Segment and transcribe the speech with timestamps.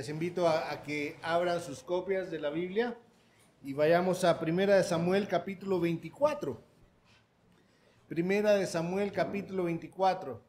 [0.00, 2.96] Les invito a, que abran sus copias de la Biblia
[3.62, 6.58] y vayamos a Primera de Samuel capítulo 24.
[8.08, 10.42] Primera de Samuel capítulo 24.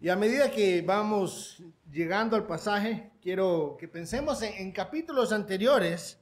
[0.00, 6.18] Y a medida que vamos llegando al pasaje, quiero que pensemos en, capítulos anteriores.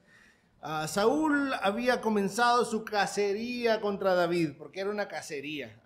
[0.62, 5.80] Uh, Saúl había comenzado su cacería contra David, porque era una cacería,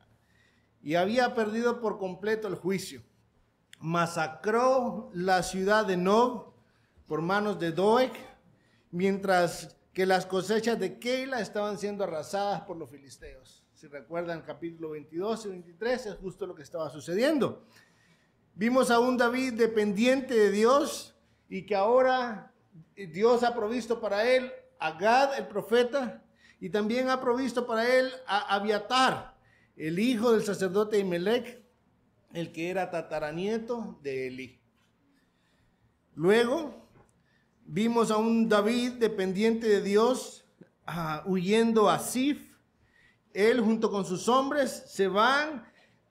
[0.82, 3.04] y había perdido por completo el juicio
[3.80, 6.49] masacró la ciudad de Nob
[7.10, 8.12] por manos de Doeg,
[8.92, 13.64] mientras que las cosechas de Keila estaban siendo arrasadas por los filisteos.
[13.74, 17.66] Si recuerdan capítulo 22 y 23 es justo lo que estaba sucediendo.
[18.54, 21.16] Vimos a un David dependiente de Dios
[21.48, 22.54] y que ahora
[22.94, 26.22] Dios ha provisto para él a Gad el profeta
[26.60, 29.36] y también ha provisto para él a Abiatar,
[29.74, 31.60] el hijo del sacerdote Imelec,
[32.34, 34.60] el que era tataranieto de Eli.
[36.14, 36.79] Luego
[37.72, 40.44] vimos a un David dependiente de Dios
[40.88, 42.58] uh, huyendo a Sif.
[43.32, 45.64] Él junto con sus hombres se van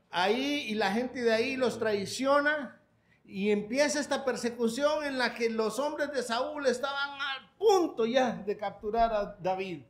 [0.09, 2.81] ahí y la gente de ahí los traiciona
[3.25, 8.31] y empieza esta persecución en la que los hombres de Saúl estaban al punto ya
[8.31, 9.83] de capturar a David.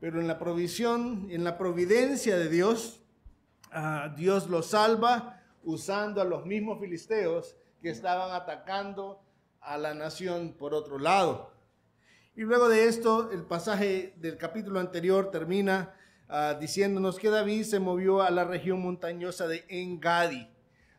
[0.00, 3.02] Pero en la provisión, en la providencia de Dios,
[3.74, 9.20] uh, Dios lo salva usando a los mismos filisteos que estaban atacando
[9.60, 11.52] a la nación por otro lado.
[12.34, 15.94] Y luego de esto, el pasaje del capítulo anterior termina
[16.28, 20.48] uh, diciéndonos que David se movió a la región montañosa de Engadi.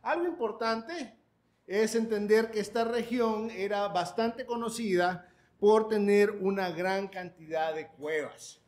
[0.01, 1.17] Algo importante
[1.65, 8.61] es entender que esta región era bastante conocida por tener una gran cantidad de cuevas.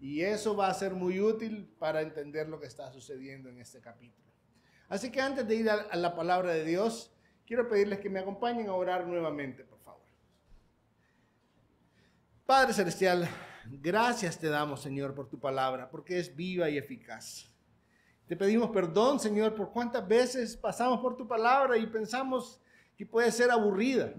[0.00, 3.80] Y eso va a ser muy útil para entender lo que está sucediendo en este
[3.80, 4.28] capítulo.
[4.88, 7.13] Así que antes de ir a, la palabra de Dios,
[7.46, 10.02] quiero pedirles que me acompañen a orar nuevamente, por favor.
[12.46, 13.28] Padre Celestial,
[13.70, 17.50] gracias te damos, Señor, por tu palabra, porque es viva y eficaz.
[18.26, 22.60] Te pedimos perdón, Señor, por cuántas veces pasamos por tu palabra y pensamos
[22.96, 24.14] que puede ser aburrida.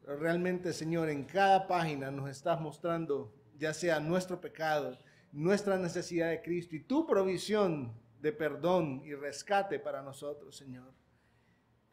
[0.00, 4.98] Pero realmente, Señor, en cada página nos estás mostrando ya sea nuestro pecado,
[5.32, 10.92] nuestra necesidad de Cristo y tu provisión de perdón y rescate para nosotros, Señor.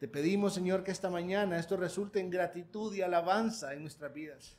[0.02, 4.58] Te pedimos, Señor, que esta mañana esto resulte en gratitud y alabanza en nuestras vidas.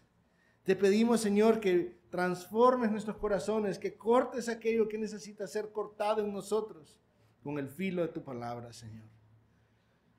[0.64, 6.32] Te pedimos, Señor, que transformes nuestros corazones, que cortes aquello que necesita ser cortado en
[6.32, 6.98] nosotros
[7.44, 9.04] con el filo de tu palabra, Señor.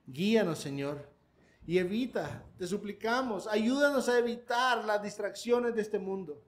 [0.07, 1.09] Guíanos, Señor,
[1.67, 6.45] y evita, te suplicamos, ayúdanos a evitar las distracciones de este mundo.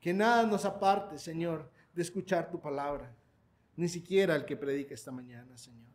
[0.00, 3.14] Que nada nos aparte, Señor, de escuchar tu palabra
[3.76, 5.90] ni siquiera el que predica esta mañana, Señor.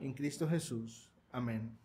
[0.00, 1.11] En Cristo Jesús.
[1.32, 1.78] Amén.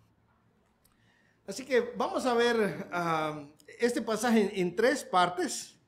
[1.47, 3.45] Así que vamos a ver ah,
[3.79, 5.79] este pasaje en, tres partes.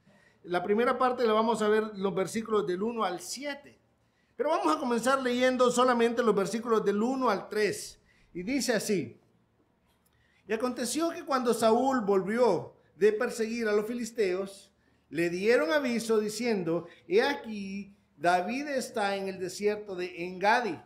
[0.44, 3.78] La primera parte la vamos a ver los versículos del 1 al 7.
[4.38, 8.00] Pero vamos a comenzar leyendo solamente los versículos del 1 al 3.
[8.36, 9.20] Y dice así.
[10.48, 14.72] Y aconteció que cuando Saúl volvió de perseguir a los filisteos,
[15.10, 20.80] le dieron aviso diciendo, he aquí David está en el desierto de Engadi.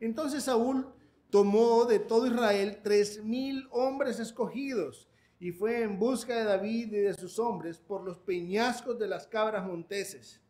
[0.00, 0.90] Entonces Saúl
[1.30, 5.08] tomó de todo Israel tres mil hombres escogidos
[5.38, 9.26] y fue en busca de David y de sus hombres por los peñascos de las
[9.26, 10.40] cabras monteses.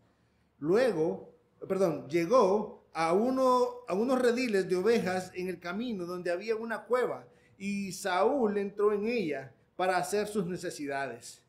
[0.59, 1.33] Luego,
[1.69, 6.85] perdón, llegó a, uno, a unos rediles de ovejas en el camino donde había una
[6.85, 7.27] cueva
[7.57, 11.43] y Saúl entró en ella para hacer sus necesidades.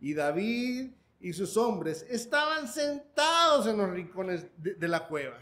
[0.00, 5.38] Y David y sus hombres estaban sentados en los rincones de, la cueva.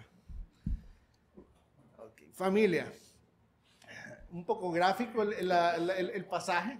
[2.32, 2.90] Familia,
[4.32, 6.78] un poco gráfico el, pasaje,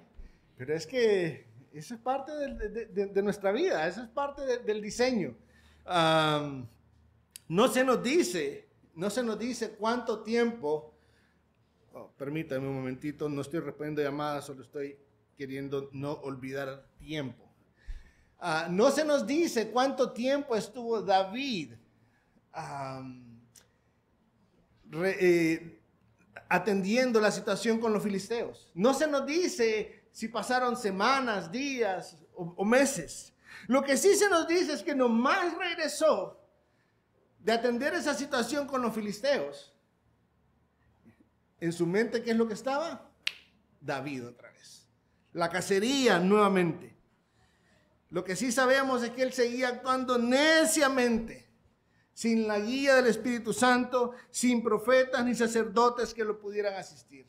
[0.57, 5.37] pero es que eso es parte de, nuestra vida, eso es parte del diseño.
[5.87, 10.95] no se nos dice, no se nos dice cuánto tiempo,
[11.93, 14.99] oh, permítame un momentito, no estoy respondiendo llamadas, solo estoy
[15.37, 17.49] queriendo no olvidar tiempo.
[18.39, 21.75] Ah, no se nos dice cuánto tiempo estuvo David
[24.95, 25.82] eh,
[26.53, 28.71] atendiendo la situación con los filisteos.
[28.75, 33.33] No se nos dice si pasaron semanas, días o, meses.
[33.69, 36.39] Lo que sí se nos dice es que nomás regresó
[37.39, 39.73] de atender esa situación con los filisteos.
[41.59, 43.11] En su mente, ¿qué es lo que estaba?
[43.81, 44.87] David otra vez.
[45.33, 46.95] La cacería nuevamente.
[48.11, 51.49] Lo que sí sabemos es que él seguía actuando neciamente,
[52.15, 57.27] sin la guía del Espíritu Santo, sin profetas ni sacerdotes que lo pudieran asistir.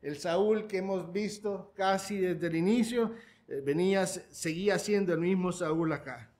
[0.00, 3.14] El Saúl que hemos visto casi desde el inicio,
[3.48, 6.30] eh, venía, seguía siendo el mismo Saúl acá.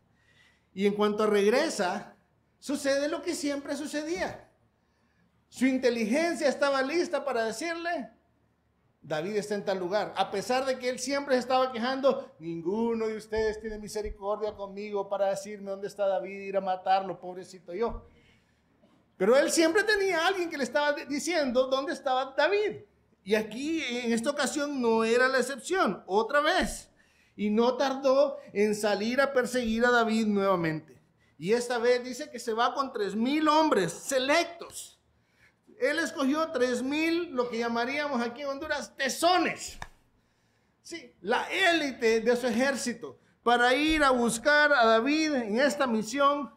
[0.72, 2.16] Y en cuanto regresa,
[2.58, 4.48] sucede lo que siempre sucedía.
[5.48, 8.10] Su inteligencia estaba lista para decirle,
[9.00, 10.12] David está en tal lugar.
[10.16, 15.30] A pesar de que él siempre estaba quejando, ninguno de ustedes tiene misericordia conmigo para
[15.30, 18.04] decirme dónde está David, ir a matarlo, pobrecito yo.
[19.16, 22.82] Pero él siempre tenía a alguien que le estaba diciendo dónde estaba David.
[23.24, 26.90] Y aquí en esta ocasión no era la excepción, otra vez.
[27.36, 31.00] Y no tardó en salir a perseguir a David nuevamente.
[31.36, 34.97] Y esta vez dice que se va con tres mil hombres selectos
[35.80, 39.78] él escogió tres mil, lo que llamaríamos aquí en Honduras, tesones.
[40.82, 46.52] Sí, la élite de su ejército para ir a buscar a David en esta misión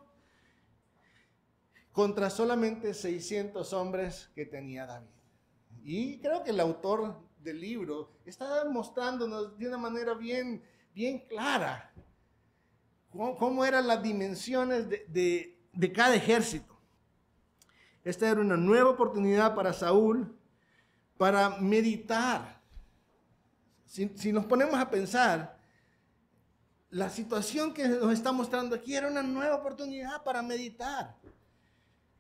[1.92, 5.10] contra solamente 600 hombres que tenía David.
[5.84, 10.64] Y creo que el autor del libro está mostrándonos de una manera bien,
[10.94, 11.92] bien clara
[13.12, 16.71] cómo, eran las dimensiones de cada ejército.
[18.04, 20.36] Esta era una nueva oportunidad para Saúl
[21.18, 22.60] para meditar.
[23.86, 25.60] Si, nos ponemos a pensar,
[26.90, 31.16] la situación que nos está mostrando aquí era una nueva oportunidad para meditar.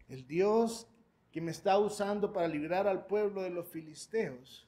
[0.07, 0.88] El Dios
[1.31, 4.68] que me está usando para librar al pueblo de los filisteos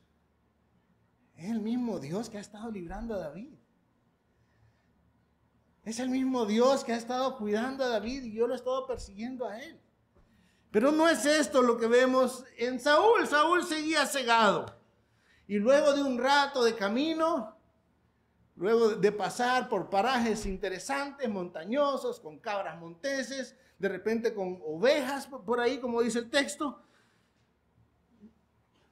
[1.36, 3.54] es el mismo Dios que ha estado librando a David.
[5.83, 8.88] Es el mismo Dios que ha estado cuidando a David y yo lo he estado
[8.88, 9.82] persiguiendo a él.
[10.74, 13.28] Pero no es esto lo que vemos en Saúl.
[13.28, 14.75] Saúl seguía cegado.
[15.46, 17.56] Y luego de un rato de camino,
[18.56, 25.60] luego de pasar por parajes interesantes, montañosos, con cabras monteses, de repente con ovejas por
[25.60, 26.81] ahí, como dice el texto,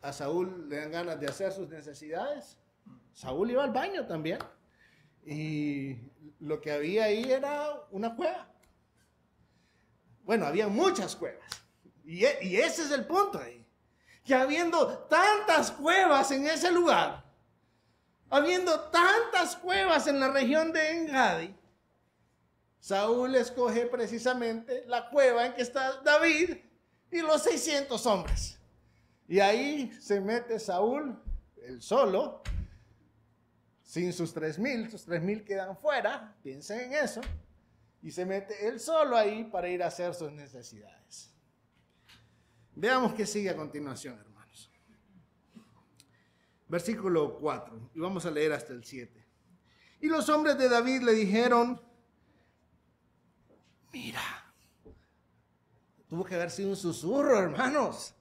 [0.03, 2.59] a Saúl le dan ganas de hacer sus necesidades.
[3.11, 4.37] Saúl iba al baño también.
[5.25, 5.97] Y
[6.39, 8.53] lo que había ahí era una cueva.
[10.23, 11.60] Bueno, había muchas cuevas.
[12.13, 13.65] E, y, ese es el punto ahí.
[14.23, 17.23] Que habiendo tantas cuevas en ese lugar,
[18.29, 21.55] habiendo tantas cuevas en la región de Engadi,
[22.79, 26.57] Saúl escoge precisamente la cueva en que está David
[27.11, 28.57] y los 600 hombres.
[29.27, 31.17] Y ahí se mete Saúl,
[31.63, 32.41] el solo,
[33.83, 37.21] sin sus 3000, sus 3000 quedan fuera, piensen en eso,
[38.01, 41.30] y se mete él solo ahí para ir a hacer sus necesidades.
[42.81, 44.71] Veamos qué sigue a continuación, hermanos.
[46.67, 49.23] Versículo 4, y vamos a leer hasta el 7.
[49.99, 51.79] Y los hombres de David le dijeron,
[53.93, 54.23] mira,
[56.07, 58.15] tuvo que haber sido un susurro, hermanos.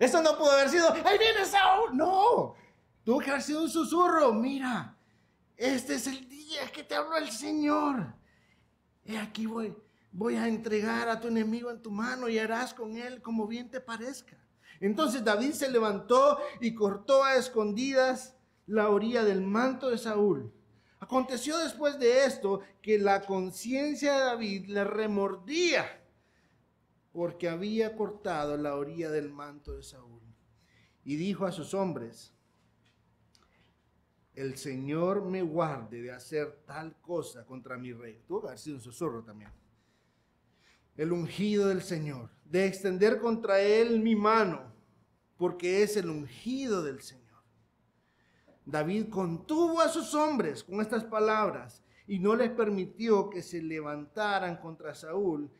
[0.00, 1.96] Eso no pudo haber sido, ahí viene Saúl.
[1.96, 2.56] No,
[3.04, 4.32] tuvo que haber sido un susurro.
[4.32, 4.98] Mira,
[5.56, 8.12] este es el día que te habló el Señor.
[9.04, 9.76] Y aquí voy
[10.12, 13.70] voy a entregar a tu enemigo en tu mano y harás con él como bien
[13.70, 14.36] te parezca.
[14.80, 18.36] Entonces David se levantó y cortó a escondidas
[18.66, 20.52] la orilla del manto de Saúl.
[21.00, 26.00] Aconteció después de esto que la conciencia de David le remordía
[27.12, 30.20] porque había cortado la orilla del manto de Saúl.
[31.04, 32.32] Y dijo a sus hombres,
[34.34, 38.22] el Señor me guarde de hacer tal cosa contra mi rey.
[38.26, 39.50] Tuvo que haber sido un susurro también
[40.96, 44.72] el ungido del Señor, de extender contra él mi mano,
[45.36, 47.22] porque es el ungido del Señor.
[48.64, 54.56] David contuvo a sus hombres con estas palabras y no les permitió que se levantaran
[54.58, 55.50] contra Saúl.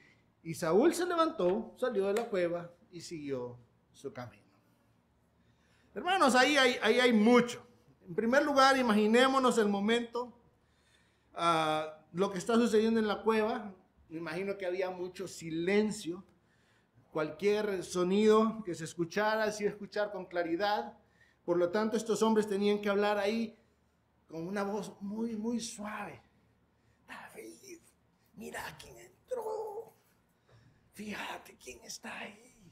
[0.43, 3.59] Y Saúl se levantó, salió de la cueva y siguió
[3.93, 4.43] su camino.
[5.95, 7.67] Hermanos, ahí hay, mucho.
[8.09, 10.33] En primer lugar, imaginémonos el momento,
[11.35, 13.75] ah, lo que está sucediendo en la cueva.
[14.13, 16.23] Me imagino que había mucho silencio.
[17.11, 20.99] Cualquier sonido que se escuchara, se iba escuchar con claridad.
[21.47, 23.59] Por lo tanto, estos hombres tenían que hablar ahí
[24.29, 26.23] con una voz muy, muy suave.
[27.09, 27.79] David,
[28.35, 29.95] mira quién entró.
[30.93, 32.71] Fíjate quién está ahí.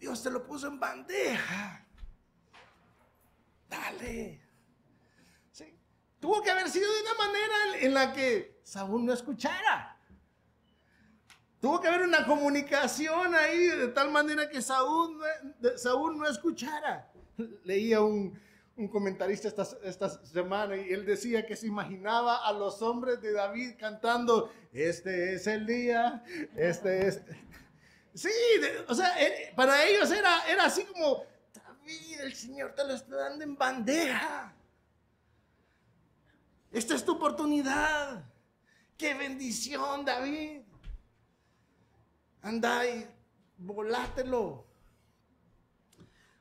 [0.00, 1.86] Dios te lo puso en bandeja.
[3.68, 4.40] Dale.
[5.52, 5.78] Sí.
[6.18, 9.89] Tuvo que haber sido de una manera en la que Saúl no escuchara.
[11.60, 15.20] Tuvo que haber una comunicación ahí de tal manera que Saúl,
[15.76, 17.12] Saúl no escuchara.
[17.64, 18.38] Leía un,
[18.76, 23.32] un comentarista esta, esta, semana y él decía que se imaginaba a los hombres de
[23.32, 26.24] David cantando, este es el día,
[26.56, 27.20] este es...
[28.14, 28.30] Sí,
[28.88, 33.16] o sea, eh, para ellos era, era así como, David, el Señor te lo está
[33.16, 34.54] dando en bandeja.
[36.72, 38.24] Esta es tu oportunidad.
[38.96, 40.62] Qué bendición, David.
[42.42, 43.06] Anda y
[43.58, 44.66] volátelo.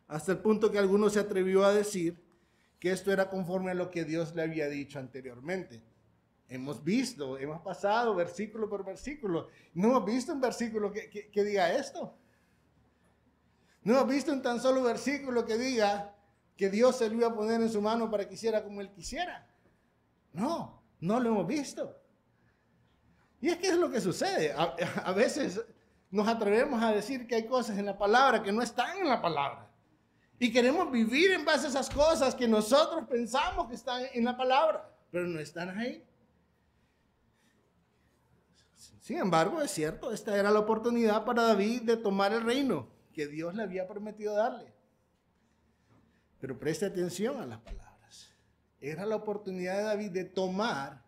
[0.08, 2.24] Hasta el punto que alguno se atrevió a decir
[2.79, 5.84] que esto era conforme a lo que Dios le había dicho anteriormente.
[6.48, 9.50] Hemos visto, hemos pasado versículo por versículo.
[9.74, 12.18] No hemos visto un versículo que, que diga esto.
[13.84, 16.15] No hemos visto un tan solo versículo que diga
[16.56, 18.91] que Dios se lo iba a poner en su mano para que hiciera como él
[18.91, 19.48] quisiera.
[20.34, 21.96] No, no lo hemos visto.
[23.41, 24.53] Y es que es lo que sucede.
[24.53, 25.62] A, veces
[26.11, 29.21] nos atrevemos a decir que hay cosas en la palabra que no están en la
[29.21, 29.69] palabra.
[30.39, 34.35] Y queremos vivir en base a esas cosas que nosotros pensamos que están en la
[34.35, 36.03] palabra, pero no están ahí.
[39.01, 43.27] Sin embargo, es cierto, esta era la oportunidad para David de tomar el reino que
[43.27, 44.71] Dios le había prometido darle.
[46.39, 48.33] Pero preste atención a las palabras.
[48.79, 51.03] Era la oportunidad de David de tomar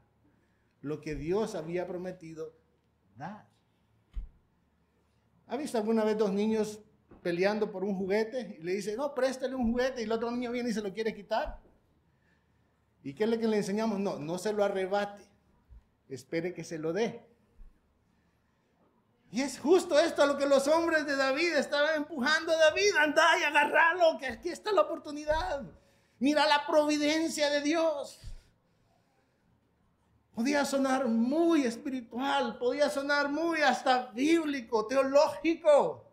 [0.81, 2.53] lo que Dios había prometido
[3.15, 3.50] dar.
[5.51, 6.79] ¿Ha visto alguna vez dos niños
[7.21, 10.49] peleando por un juguete y le dice, no, préstale un juguete y el otro niño
[10.49, 11.59] viene y se lo quiere quitar?
[13.03, 13.99] ¿Y qué es lo que le enseñamos?
[13.99, 15.21] No, no se lo arrebate,
[16.07, 17.21] espere que se lo dé.
[19.29, 22.95] Y es justo esto a lo que los hombres de David estaban empujando a David,
[23.01, 25.63] anda y agarralo, que aquí está la oportunidad.
[26.19, 28.21] Mira la providencia de Dios.
[30.33, 36.07] Podía sonar muy espiritual, podía sonar muy hasta bíblico, teológico.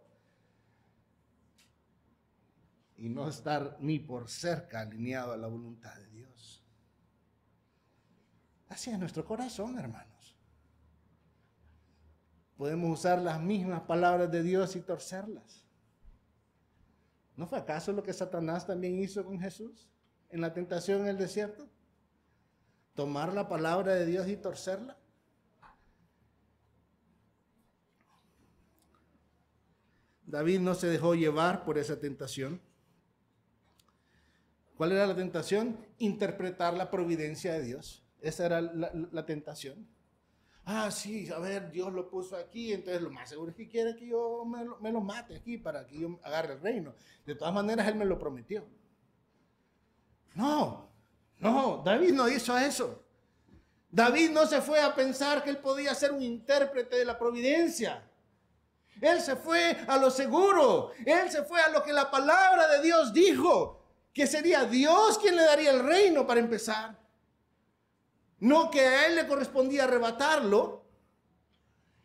[2.96, 6.64] Y no estar ni por cerca alineado a la voluntad de Dios.
[8.68, 10.36] Así es nuestro corazón, hermanos.
[12.56, 15.64] Podemos usar las mismas palabras de Dios y torcerlas.
[17.36, 19.88] ¿No fue acaso lo que Satanás también hizo con Jesús
[20.28, 21.68] en la tentación en el desierto?
[22.98, 24.98] Tomar la palabra de Dios y torcerla?
[30.26, 32.60] David no se dejó llevar por esa tentación.
[34.76, 35.78] ¿Cuál era la tentación?
[35.98, 38.04] Interpretar la providencia de Dios.
[38.20, 39.86] Esa era la, tentación.
[40.64, 43.94] Ah, sí, a ver, Dios lo puso aquí, entonces lo más seguro es que quiere
[43.94, 46.96] que yo me lo, me lo mate aquí para que yo agarre el reino.
[47.24, 48.66] De todas maneras, Él me lo prometió.
[50.34, 50.87] No,
[51.40, 53.04] no, David no hizo eso.
[53.90, 58.04] David no se fue a pensar que él podía ser un intérprete de la providencia.
[59.00, 60.92] Él se fue a lo seguro.
[61.06, 65.36] Él se fue a lo que la palabra de Dios dijo, que sería Dios quien
[65.36, 66.98] le daría el reino para empezar.
[68.40, 70.84] No que a él le correspondía arrebatarlo.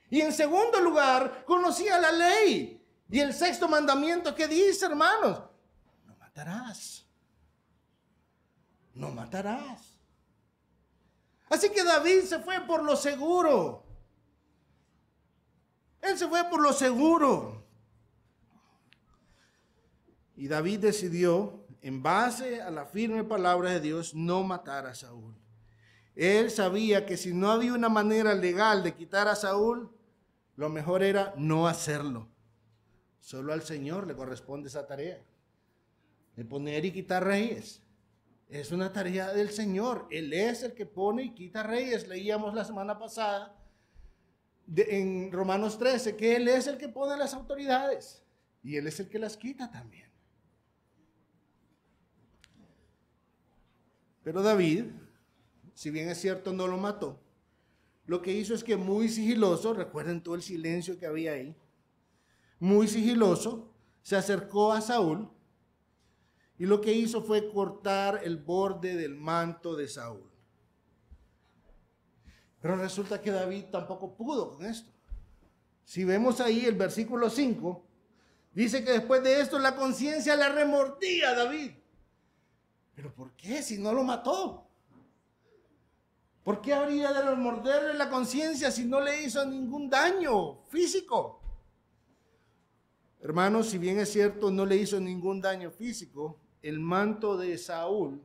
[0.10, 2.80] Y en segundo lugar, conocía la ley.
[3.10, 5.42] Y el sexto mandamiento que dice, hermanos,
[6.06, 7.03] no matarás
[8.94, 9.98] no matarás.
[11.50, 13.84] Así que David se fue por lo seguro.
[16.02, 17.64] Él se fue por lo seguro.
[20.36, 25.36] Y David decidió, en base a la firme palabra de Dios, no matar a Saúl.
[26.16, 29.92] Él sabía que si no había una manera legal de quitar a Saúl,
[30.56, 32.28] lo mejor era no hacerlo.
[33.20, 35.24] Solo al Señor le corresponde esa tarea,
[36.36, 37.83] de poner y quitar reyes.
[38.54, 40.08] Es una tarea del Señor.
[40.12, 42.08] Él es el que pone y quita reyes.
[42.08, 43.60] Leíamos la semana pasada
[44.78, 48.22] en Romanos 13 que Él es el que pone las autoridades
[48.62, 50.08] y Él es el que las quita también.
[54.24, 54.86] Pero David,
[55.74, 57.20] si bien es cierto, no lo mató.
[58.06, 61.56] Lo que hizo es que muy sigiloso, recuerden todo el silencio que había ahí,
[62.60, 65.32] muy sigiloso, se acercó a Saúl
[66.64, 70.32] y lo que hizo fue cortar el borde del manto de Saúl.
[72.62, 74.90] Pero resulta que David tampoco pudo con esto.
[75.84, 77.84] Si vemos ahí el versículo 5,
[78.54, 81.72] dice que después de esto la conciencia le remordía a David.
[82.96, 84.66] ¿Pero por qué si no lo mató?
[86.46, 91.42] ¿Por qué habría de remorderle la conciencia si no le hizo ningún daño físico?
[93.20, 98.22] Hermanos, si bien es cierto, no le hizo ningún daño físico, el manto de Saúl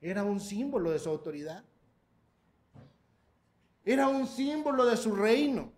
[0.00, 1.64] era un símbolo de su autoridad.
[3.84, 5.72] Era un símbolo de su reino.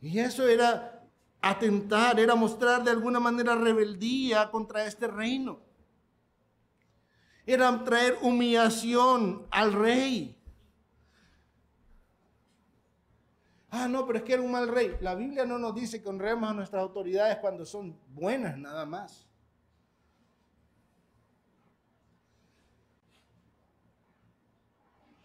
[0.00, 1.06] Y eso era
[1.42, 5.60] atentar, era mostrar de alguna manera rebeldía contra este reino.
[7.44, 10.39] Era traer humillación al rey.
[13.70, 14.96] Ah, no, pero es que era un mal rey.
[15.00, 19.28] La Biblia no nos dice que honremos a nuestras autoridades cuando son buenas nada más.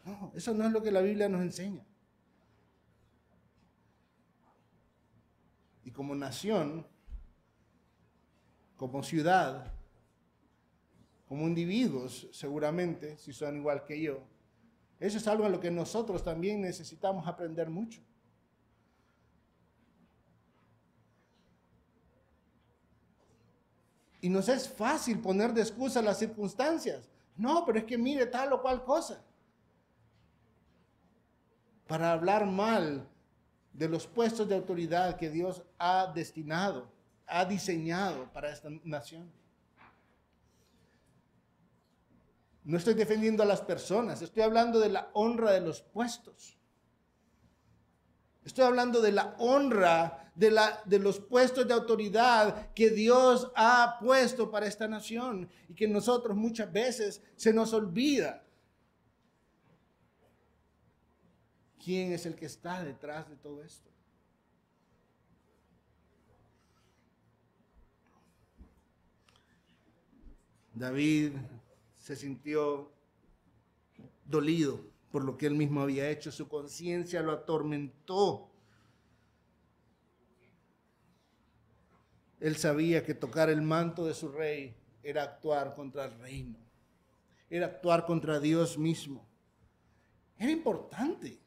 [0.05, 1.83] No, eso no es lo que la Biblia nos enseña.
[5.83, 6.85] Y como nación,
[8.75, 9.73] como ciudad,
[11.27, 14.21] como individuos, seguramente, si son igual que yo,
[14.99, 18.04] eso es algo a lo que nosotros también necesitamos aprender mucho.
[24.25, 27.07] Y nos es fácil poner de excusa las circunstancias.
[27.37, 29.21] No, pero es que mire tal o cual cosa.
[31.85, 33.07] Para hablar mal
[33.71, 36.91] de los puestos de autoridad que Dios ha destinado,
[37.27, 39.31] ha diseñado para esta nación.
[42.63, 46.57] No estoy defendiendo a las personas, estoy hablando de la honra de los puestos.
[48.45, 53.97] Estoy hablando de la honra de, la, de los puestos de autoridad que Dios ha
[53.99, 58.45] puesto para esta nación y que nosotros muchas veces se nos olvida.
[61.83, 63.89] ¿Quién es el que está detrás de todo esto?
[70.73, 71.31] David
[71.97, 72.91] se sintió
[74.25, 78.51] dolido por lo que él mismo había hecho, su conciencia lo atormentó.
[82.41, 86.59] Él sabía que tocar el manto de su rey era actuar contra el reino,
[87.49, 89.25] era actuar contra Dios mismo.
[90.37, 91.39] Era importante.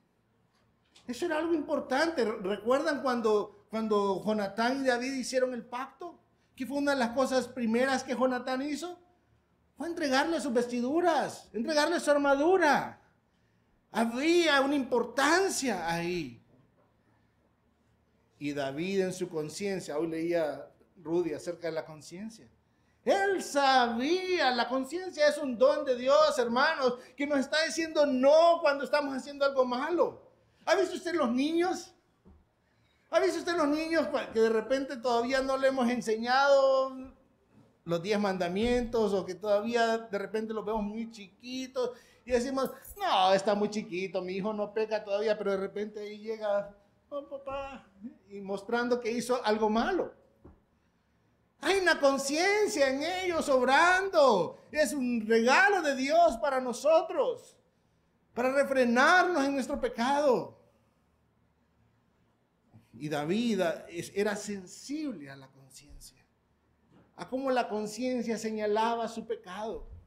[1.06, 2.24] Eso era algo importante.
[2.24, 6.18] ¿Recuerdan cuando, cuando Jonatán y David hicieron el pacto?
[6.56, 8.98] ¿Qué fue una de las cosas primeras que Jonatán hizo?
[9.76, 12.97] Fue entregarle sus vestiduras, entregarle su armadura.
[13.90, 16.42] Había una importancia ahí.
[18.38, 20.70] Y David en su conciencia, hoy leía
[21.02, 22.48] Rudy acerca de la conciencia.
[23.04, 28.58] Él sabía, la conciencia es un don de Dios, hermanos, que nos está diciendo no
[28.60, 30.22] cuando estamos haciendo algo malo.
[30.66, 31.94] ¿Ha visto usted los niños?
[33.10, 36.92] ¿Ha visto usted los niños que de repente todavía no le hemos enseñado
[37.84, 41.92] los diez mandamientos o que todavía de repente los vemos muy chiquitos
[42.28, 46.18] y decimos, no, está muy chiquito, mi hijo no peca todavía, pero de repente ahí
[46.18, 46.76] llega,
[47.08, 47.86] oh papá,
[48.28, 50.12] y mostrando que hizo algo malo.
[51.62, 54.58] Hay una conciencia en ellos obrando.
[54.70, 57.56] Es un regalo de Dios para nosotros,
[58.34, 60.54] para refrenarnos en nuestro pecado.
[62.92, 63.62] Y David
[64.14, 66.22] era sensible a la conciencia
[67.16, 69.97] a cómo la conciencia señalaba su pecado.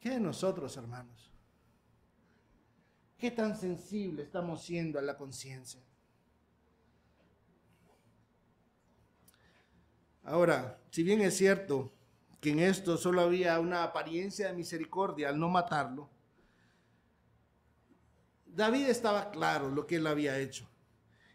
[0.00, 1.30] ¿Qué de nosotros, hermanos?
[3.18, 5.82] ¿Qué tan sensible estamos siendo a la conciencia?
[10.24, 11.92] Ahora, si bien es cierto
[12.40, 16.08] que en esto solo había una apariencia de misericordia al no matarlo,
[18.46, 20.66] David estaba claro lo que él había hecho.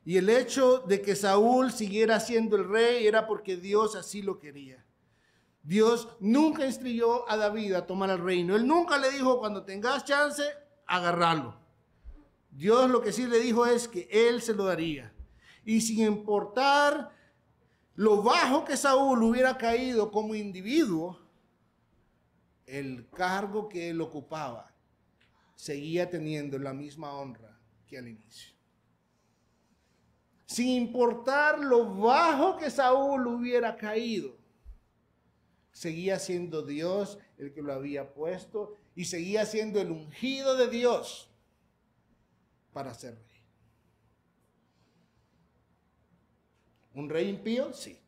[0.03, 4.39] Y el hecho de que Saúl siguiera siendo el rey era porque Dios así lo
[4.39, 4.83] quería.
[5.65, 8.55] Dios nunca instruyó a David a tomar el reino.
[8.55, 10.43] Él nunca le dijo, cuando tengas chance,
[10.85, 11.59] agarrarlo.
[12.51, 15.11] Dios lo que sí le dijo es que él se lo daría.
[15.65, 17.11] Y sin importar
[17.95, 21.19] lo bajo que Saúl hubiera caído como individuo,
[22.65, 24.71] el cargo que él ocupaba
[25.55, 28.55] seguía teniendo la misma honra que al inicio
[30.45, 34.37] sin importar lo bajo que Saúl hubiera caído,
[35.75, 41.29] seguía siendo Dios el que lo había puesto y seguía siendo el ungido de Dios
[42.71, 43.41] para ser rey.
[46.93, 47.73] ¿Un rey impío?
[47.73, 47.99] Sí,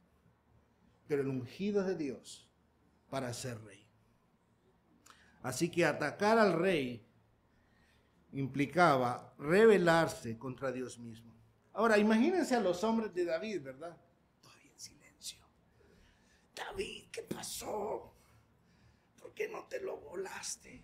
[1.10, 2.50] pero el ungido de Dios
[3.10, 3.86] para ser rey.
[5.44, 7.06] Así que atacar al rey
[8.32, 11.36] implicaba rebelarse contra Dios mismo.
[11.74, 13.98] Ahora, imagínense a los hombres de David, ¿verdad?
[14.42, 15.40] Todavía en silencio.
[16.56, 18.14] David, ¿qué pasó?
[19.20, 20.84] ¿Por qué no te lo volaste?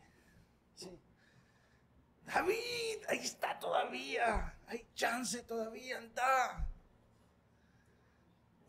[2.25, 4.57] David, ahí está todavía.
[4.65, 6.67] Hay chance todavía, anda.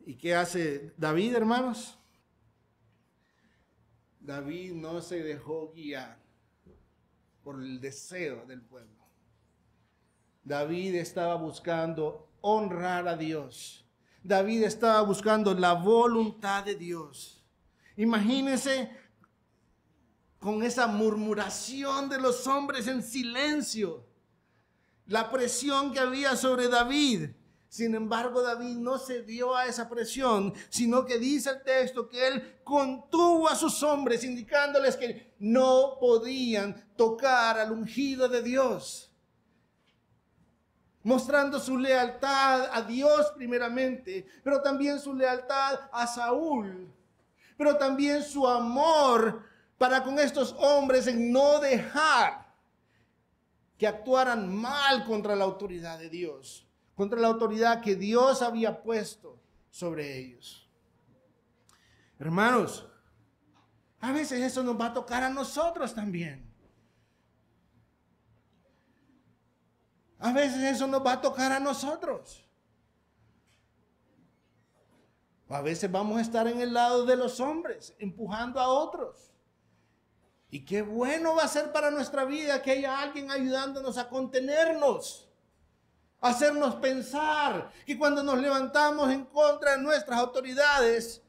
[0.04, 1.98] ¿Y qué hace David, hermanos?
[4.20, 6.18] David no se dejó guiar
[7.42, 9.04] por el deseo del pueblo.
[10.42, 13.86] David estaba buscando honrar a Dios.
[14.22, 17.43] David estaba buscando la voluntad de Dios.
[17.96, 18.90] Imagínense
[20.38, 24.04] con esa murmuración de los hombres en silencio.
[25.06, 27.28] la presión que había sobre David.
[27.68, 32.26] Sin embargo, David no se dio a esa presión, sino que dice el texto que
[32.26, 39.10] él contuvo a sus hombres, indicándoles que no podían tocar al ungido de Dios.
[41.02, 46.93] Mostrando su lealtad a Dios primeramente, pero también su lealtad a Saúl,
[47.56, 49.42] pero también su amor
[49.78, 52.52] para con estos hombres en no dejar
[53.78, 56.64] que actuaran mal contra la autoridad de Dios
[56.94, 59.40] contra la autoridad que Dios había puesto
[59.70, 60.68] sobre ellos.
[62.18, 62.86] Hermanos,
[64.00, 66.52] a veces eso nos va a tocar a nosotros también.
[70.18, 72.48] A veces eso nos va a tocar a nosotros.
[75.48, 79.32] A veces vamos a estar en el lado de los hombres, empujando a otros.
[80.50, 85.28] Y qué bueno va a ser para nuestra vida que haya alguien ayudándonos a contenernos
[86.24, 91.22] hacernos pensar que cuando nos levantamos en contra de nuestras autoridades,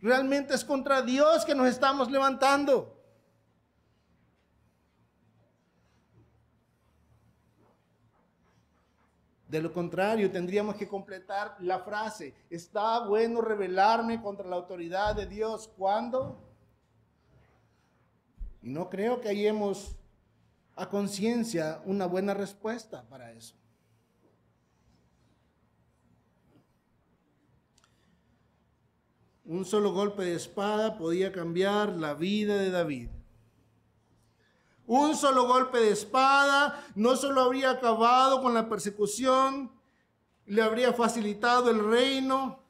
[0.00, 3.00] realmente es contra Dios que nos estamos levantando.
[9.52, 15.26] De lo contrario, tendríamos que completar la frase, está bueno rebelarme contra la autoridad de
[15.26, 15.68] Dios.
[15.76, 16.42] ¿Cuándo?
[18.62, 19.94] Y no creo que hayamos
[20.74, 23.54] a conciencia una buena respuesta para eso.
[29.44, 33.10] Un solo golpe de espada podía cambiar la vida de David.
[34.94, 39.72] Un solo golpe de espada no solo habría acabado con la persecución,
[40.44, 42.62] le habría facilitado el reino.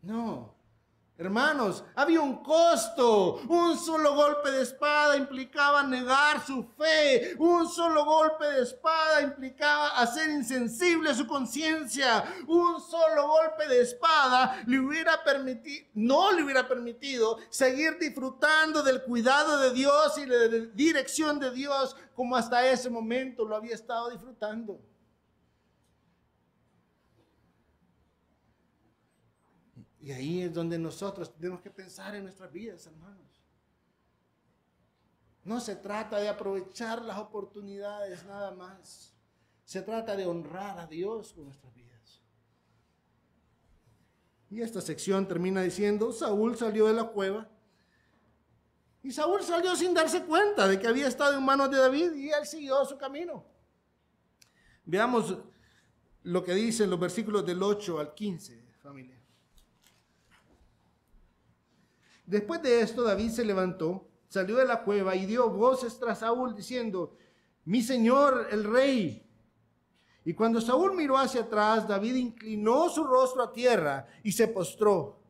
[0.00, 0.53] No,
[1.16, 3.40] Hermanos, había un costo.
[3.48, 7.36] Un solo golpe de espada implicaba negar su fe.
[7.38, 12.24] Un solo golpe de espada implicaba hacer insensible su conciencia.
[12.48, 19.02] Un solo golpe de espada le hubiera permitido, no le hubiera permitido seguir disfrutando del
[19.04, 23.74] cuidado de Dios y de la dirección de Dios como hasta ese momento lo había
[23.76, 24.80] estado disfrutando.
[30.04, 33.42] Y ahí es donde nosotros tenemos que pensar en nuestras vidas, hermanos.
[35.44, 39.14] No se trata de aprovechar las oportunidades nada más.
[39.64, 42.20] Se trata de honrar a Dios con nuestras vidas.
[44.50, 47.48] Y esta sección termina diciendo, Saúl salió de la cueva.
[49.02, 52.28] Y Saúl salió sin darse cuenta de que había estado en manos de David y
[52.28, 53.42] él siguió su camino.
[54.84, 55.34] Veamos
[56.24, 59.23] lo que dicen los versículos del 8 al 15, familia.
[62.26, 66.54] Después de esto, David se levantó, salió de la cueva y dio voces tras Saúl
[66.54, 67.16] diciendo,
[67.64, 69.26] mi señor el rey.
[70.24, 75.20] Y cuando Saúl miró hacia atrás, David inclinó su rostro a tierra y se postró.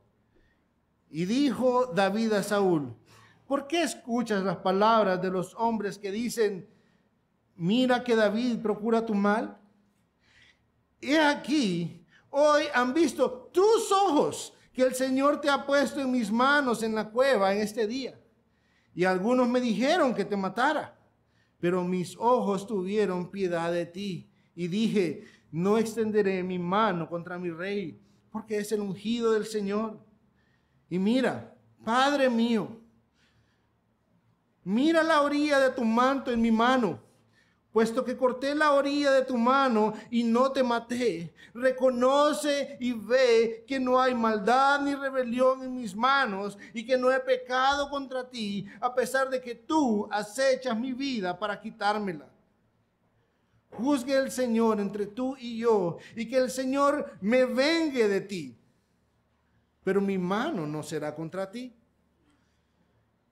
[1.10, 2.94] Y dijo David a Saúl,
[3.46, 6.68] ¿por qué escuchas las palabras de los hombres que dicen,
[7.56, 9.58] mira que David procura tu mal?
[11.00, 16.32] He aquí, hoy han visto tus ojos que el Señor te ha puesto en mis
[16.32, 18.20] manos en la cueva en este día.
[18.92, 20.98] Y algunos me dijeron que te matara,
[21.60, 24.28] pero mis ojos tuvieron piedad de ti.
[24.56, 30.00] Y dije, no extenderé mi mano contra mi rey, porque es el ungido del Señor.
[30.90, 32.80] Y mira, Padre mío,
[34.64, 37.03] mira la orilla de tu manto en mi mano
[37.74, 43.64] puesto que corté la orilla de tu mano y no te maté, reconoce y ve
[43.66, 48.30] que no hay maldad ni rebelión en mis manos y que no he pecado contra
[48.30, 52.30] ti, a pesar de que tú acechas mi vida para quitármela.
[53.72, 58.56] Juzgue el Señor entre tú y yo y que el Señor me vengue de ti,
[59.82, 61.74] pero mi mano no será contra ti.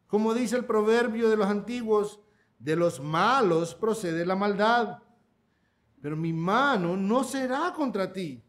[0.09, 2.19] Como dice el proverbio de los antiguos,
[2.63, 4.99] de los malos procede la maldad,
[6.01, 8.41] pero mi mano no será contra ti.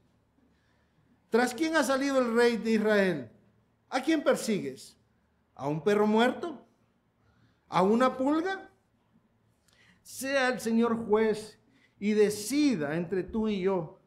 [1.31, 3.31] ¿Tras quién ha salido el rey de Israel?
[3.89, 4.95] ¿A quién persigues?
[5.55, 6.63] ¿A un perro muerto?
[7.67, 8.69] ¿A una pulga?
[10.03, 11.59] Sea el Señor juez
[11.99, 13.99] y decida entre tú y yo.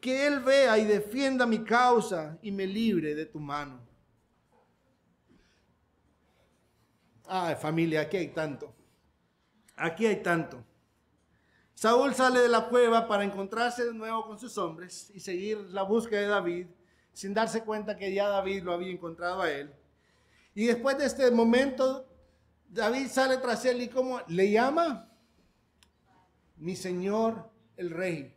[0.00, 3.80] Que Él vea y defienda mi causa y me libre de tu mano.
[7.26, 8.74] Ay, familia, aquí hay tanto.
[9.76, 10.64] Aquí hay tanto.
[11.74, 15.82] Saúl sale de la cueva para encontrarse de nuevo con sus hombres y seguir la
[15.82, 16.66] búsqueda de David,
[17.12, 19.74] sin darse cuenta que ya David lo había encontrado a él.
[20.54, 22.08] Y después de este momento,
[22.68, 25.10] David sale tras él y como le llama,
[26.56, 28.34] mi señor el rey.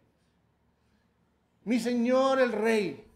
[1.63, 3.11] Mi Señor el rey.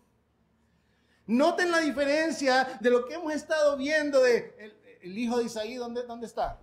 [1.25, 6.03] Noten la diferencia de lo que hemos estado viendo de el, hijo de Isaí, ¿dónde,
[6.03, 6.59] ¿dónde está?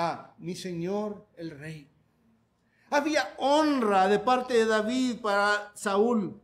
[0.00, 1.90] Ah, mi Señor el rey.
[2.88, 6.40] Había honra de parte de David para Saúl.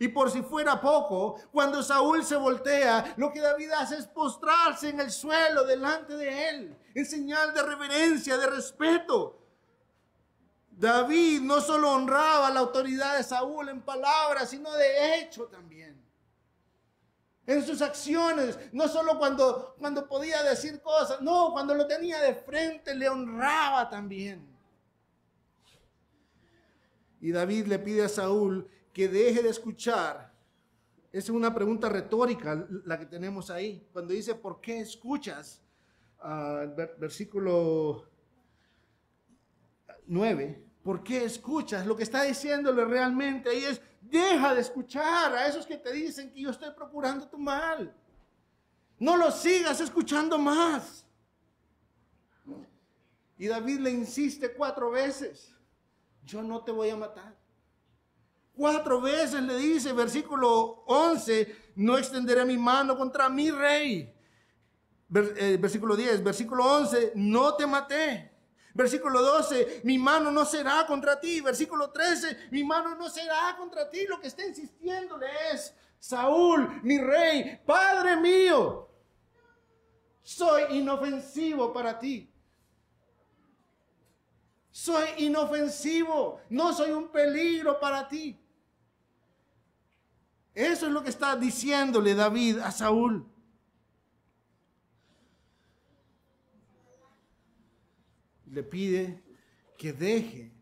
[0.00, 4.88] Y por si fuera poco, cuando Saúl se voltea, lo que David hace es postrarse
[4.88, 9.38] en el suelo delante de él, en señal de reverencia, de respeto.
[10.68, 15.93] David no solo honraba la autoridad de Saúl en palabras, sino de hecho también.
[17.46, 22.34] En sus acciones, no solo cuando, cuando podía decir cosas, no, cuando lo tenía de
[22.34, 24.46] frente le honraba también.
[27.20, 30.32] Y David le pide a Saúl que deje de escuchar.
[31.12, 33.86] Es una pregunta retórica la que tenemos ahí.
[33.92, 35.62] Cuando dice, ¿por qué escuchas?
[36.22, 38.08] Uh, versículo
[40.06, 40.63] 9.
[40.84, 41.86] ¿Por qué escuchas?
[41.86, 46.30] Lo que está diciéndole realmente ahí es, deja de escuchar a esos que te dicen
[46.30, 47.96] que yo estoy procurando tu mal.
[48.98, 51.06] No lo sigas escuchando más.
[53.38, 55.54] Y David le insiste cuatro veces,
[56.22, 57.34] yo no te voy a matar.
[58.54, 64.14] Cuatro veces le dice, versículo 11, no extenderé mi mano contra mi rey.
[65.14, 68.33] Eh, versículo 10, versículo 11, no te maté.
[68.74, 71.40] Versículo 12, mi mano no será contra ti.
[71.40, 74.04] Versículo 13, mi mano no será contra ti.
[74.06, 78.88] Lo que está insistiéndole es, Saúl, mi rey, Padre mío,
[80.22, 82.28] soy inofensivo para ti.
[84.70, 88.36] Soy inofensivo, no soy un peligro para ti.
[90.52, 93.24] Eso es lo que está diciéndole David a Saúl.
[98.54, 99.20] Le pide
[99.76, 100.52] que deje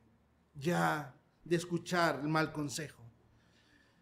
[0.54, 3.02] ya de escuchar el mal consejo.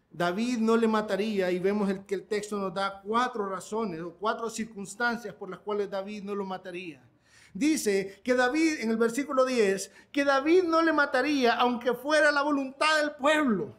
[0.09, 4.49] David no le mataría y vemos que el texto nos da cuatro razones o cuatro
[4.49, 7.03] circunstancias por las cuales David no lo mataría.
[7.53, 12.43] Dice que David, en el versículo 10, que David no le mataría aunque fuera la
[12.43, 13.75] voluntad del pueblo.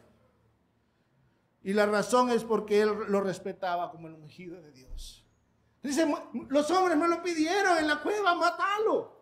[1.62, 5.25] Y la razón es porque él lo respetaba como el ungido de Dios.
[5.83, 6.07] Dice,
[6.51, 9.22] los hombres me lo pidieron en la cueva, matalo.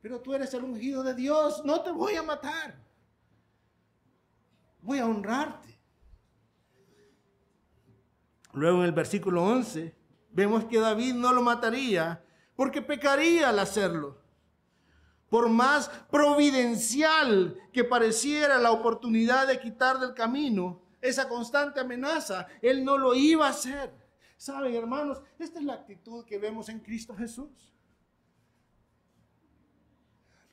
[0.00, 2.78] Pero tú eres el ungido de Dios, no te voy a matar.
[4.80, 5.78] Voy a honrarte.
[8.52, 9.94] Luego en el versículo 11
[10.30, 14.18] vemos que David no lo mataría porque pecaría al hacerlo.
[15.28, 22.84] Por más providencial que pareciera la oportunidad de quitar del camino, esa constante amenaza, Él
[22.84, 23.92] no lo iba a hacer.
[24.36, 27.74] Saben, hermanos, esta es la actitud que vemos en Cristo Jesús.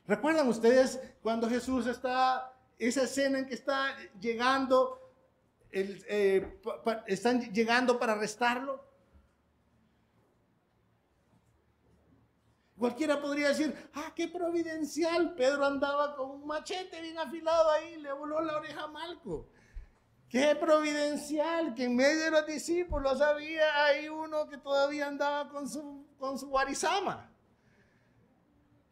[0.07, 5.01] ¿Recuerdan ustedes cuando Jesús está, esa escena en que está llegando,
[5.71, 6.59] eh,
[7.07, 8.85] están llegando para arrestarlo?
[12.77, 15.33] Cualquiera podría decir, ah, qué providencial.
[15.33, 19.47] Pedro andaba con un machete bien afilado ahí, le voló la oreja a Malco.
[20.29, 25.69] Qué providencial que en medio de los discípulos había ahí uno que todavía andaba con
[25.69, 27.31] su, con su guarizama.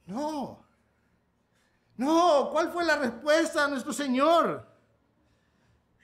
[0.05, 0.62] No.
[1.95, 4.73] No, ¿cuál fue la respuesta a nuestro Señor?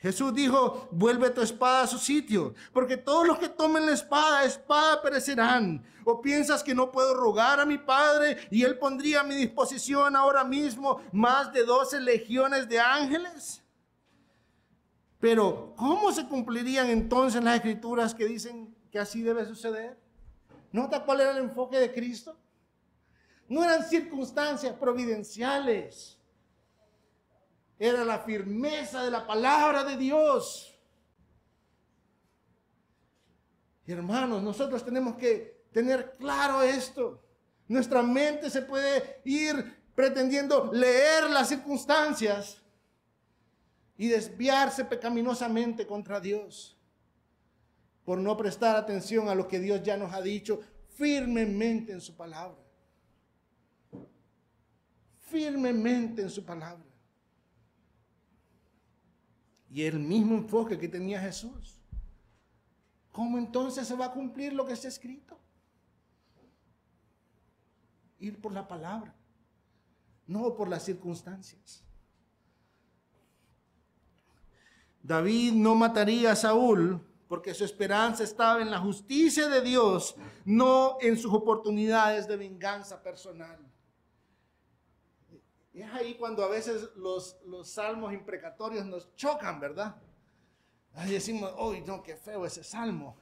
[0.01, 4.45] Jesús dijo, vuelve tu espada a su sitio, porque todos los que tomen la espada,
[4.45, 5.83] espada perecerán.
[6.05, 10.15] ¿O piensas que no puedo rogar a mi Padre y Él pondría a mi disposición
[10.15, 13.61] ahora mismo más de doce legiones de ángeles?
[15.19, 19.99] Pero, ¿cómo se cumplirían entonces las escrituras que dicen que así debe suceder?
[20.71, 22.37] ¿Nota cuál era el enfoque de Cristo?
[23.49, 26.17] No eran circunstancias providenciales.
[27.79, 30.79] Era la firmeza de la palabra de Dios.
[33.87, 37.23] Hermanos, nosotros tenemos que tener claro esto.
[37.67, 42.61] Nuestra mente se puede ir pretendiendo leer las circunstancias
[43.97, 46.77] y desviarse pecaminosamente contra Dios
[48.05, 50.61] por no prestar atención a lo que Dios ya nos ha dicho
[50.95, 52.68] firmemente en su palabra.
[55.29, 56.85] Firmemente en su palabra.
[59.71, 61.79] Y el mismo enfoque que tenía Jesús.
[63.11, 65.37] ¿Cómo entonces se va a cumplir lo que está escrito?
[68.19, 69.13] Ir por la palabra,
[70.27, 71.83] no por las circunstancias.
[75.01, 80.15] David no mataría a Saúl porque su esperanza estaba en la justicia de Dios,
[80.45, 83.59] no en sus oportunidades de venganza personal.
[85.81, 89.95] Es ahí cuando a veces los, los salmos imprecatorios nos chocan, ¿verdad?
[90.93, 93.17] Ahí decimos, uy, no, qué feo ese salmo.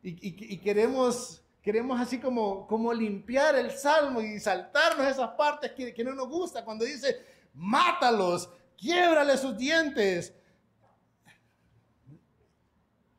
[0.00, 6.04] Y, queremos, queremos así como, como limpiar el salmo y saltarnos esas partes que, que
[6.04, 6.64] no nos gusta.
[6.64, 7.20] Cuando dice,
[7.54, 10.34] mátalos, quiebrale sus dientes.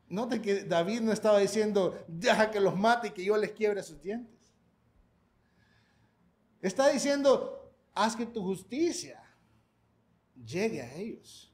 [0.08, 3.82] Note que David no estaba diciendo, deja que los mate y que yo les quiebre
[3.82, 4.52] sus dientes.
[6.62, 7.63] Está diciendo,
[7.94, 9.22] haz que tu justicia
[10.44, 11.52] llegue a ellos.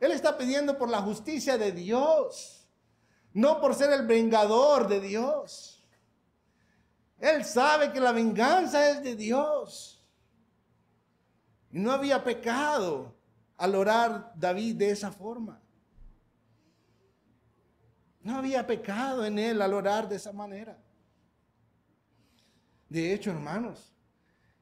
[0.00, 2.68] Él está pidiendo por la justicia de Dios,
[3.32, 5.82] no por ser el vengador de Dios.
[7.18, 10.04] Él sabe que la venganza es de Dios.
[11.70, 13.14] Y no había pecado
[13.56, 15.60] al orar David de esa forma.
[18.20, 20.78] No había pecado en él al orar de esa manera.
[22.88, 23.93] De hecho, hermanos,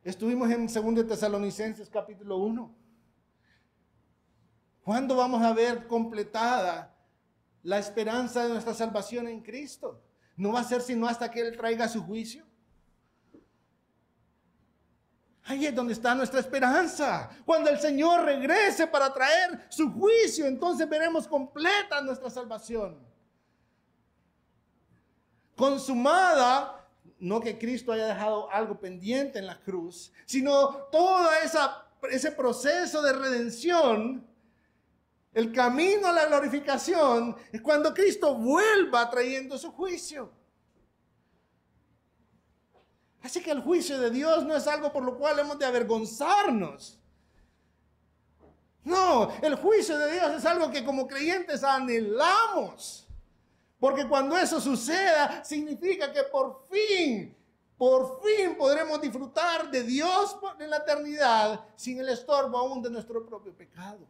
[0.04, 2.74] estuvimos en 2 Tesalonicenses capítulo 1.
[4.82, 6.94] ¿Cuándo vamos a ver completada
[7.62, 10.02] la esperanza de nuestra salvación en Cristo?
[10.36, 12.44] No va a ser sino hasta que Él traiga su juicio.
[15.44, 17.30] Ahí es donde está nuestra esperanza.
[17.44, 22.98] Cuando el Señor regrese para traer su juicio, entonces veremos completa nuestra salvación.
[25.56, 26.81] Consumada,
[27.22, 31.28] no que Cristo haya dejado algo pendiente en la cruz, sino todo
[32.10, 34.26] ese proceso de redención
[35.32, 40.30] el camino a la glorificación es cuando Cristo vuelva trayendo su juicio.
[43.22, 46.98] Así que el juicio de Dios no es algo por lo cual hemos de avergonzarnos.
[48.84, 53.08] No, el juicio de Dios es algo que como creyentes anhelamos.
[53.82, 57.36] Porque cuando eso suceda, significa que por fin,
[57.76, 63.26] por fin podremos disfrutar de Dios en la eternidad sin el estorbo aún de nuestro
[63.26, 64.06] propio pecado.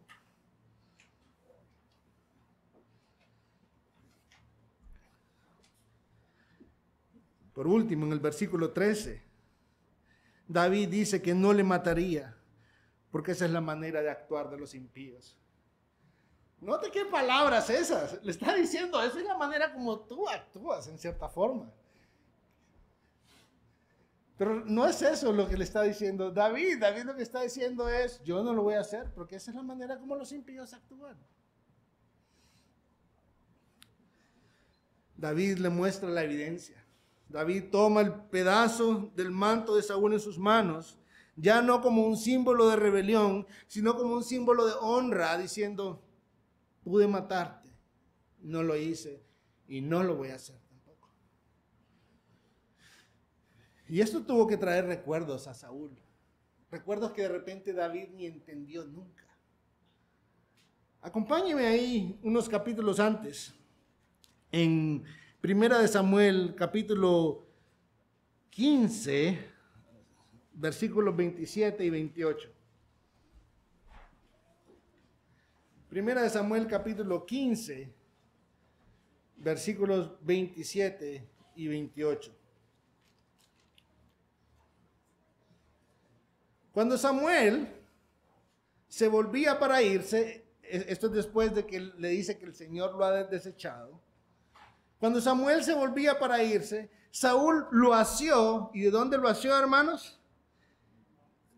[7.54, 9.22] Por último, en el versículo 13,
[10.48, 12.37] David dice que no le mataría,
[13.11, 15.41] porque esa es la manera de actuar de los impíos.
[16.62, 18.22] Note qué palabras esas.
[18.22, 21.68] Le está diciendo, esa es la manera como tú actúas en cierta forma.
[24.38, 26.79] Pero no es eso lo que le está diciendo David.
[26.79, 29.57] David lo que está diciendo es, yo no lo voy a hacer, porque esa es
[29.57, 31.16] la manera como los impíos actúan.
[35.16, 36.77] David le muestra la evidencia.
[37.29, 40.96] David toma el pedazo del manto de Saúl en sus manos,
[41.35, 46.03] ya no como un símbolo de rebelión, sino como un símbolo de honra, diciendo,
[46.83, 47.71] pude matarte,
[48.40, 49.23] no lo hice
[49.68, 51.09] y no lo voy a hacer tampoco.
[53.88, 55.97] Y esto tuvo que traer recuerdos a Saúl,
[56.71, 59.27] recuerdos que de repente David ni entendió nunca.
[61.01, 63.55] Acompáñeme ahí unos capítulos antes,
[64.53, 65.03] en
[65.40, 67.45] Primera de Samuel, capítulo
[68.51, 69.38] 15,
[70.53, 72.62] versículos 27 y 28.
[75.92, 77.92] Primera de Samuel, capítulo 15,
[79.37, 82.35] versículos 27 y 28.
[86.72, 87.68] Cuando Samuel
[88.88, 93.05] se volvía para irse, esto es después de que le dice que el Señor lo
[93.05, 94.00] ha desechado,
[94.98, 98.70] cuando Samuel se volvía para irse, Saúl lo asió.
[98.72, 100.18] ¿Y de dónde lo asió, hermanos?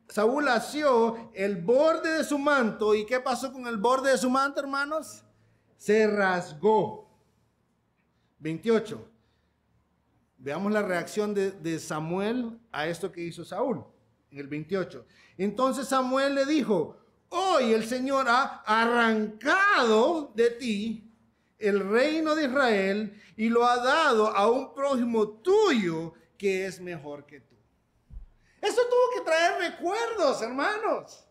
[0.09, 2.95] Saúl asió el borde de su manto.
[2.95, 5.25] ¿Y qué pasó con el borde de su manto, hermanos?
[5.77, 7.09] Se rasgó.
[8.39, 9.11] 28.
[10.39, 13.85] Veamos la reacción de, de, Samuel a esto que hizo Saúl.
[14.31, 15.07] En el 28.
[15.39, 16.99] Entonces Samuel le dijo,
[17.31, 21.11] hoy el Señor ha arrancado de ti
[21.59, 27.25] el reino de Israel y lo ha dado a un prójimo tuyo que es mejor
[27.25, 27.54] que tú.
[28.65, 31.23] Eso tuvo que traer recuerdos, hermanos,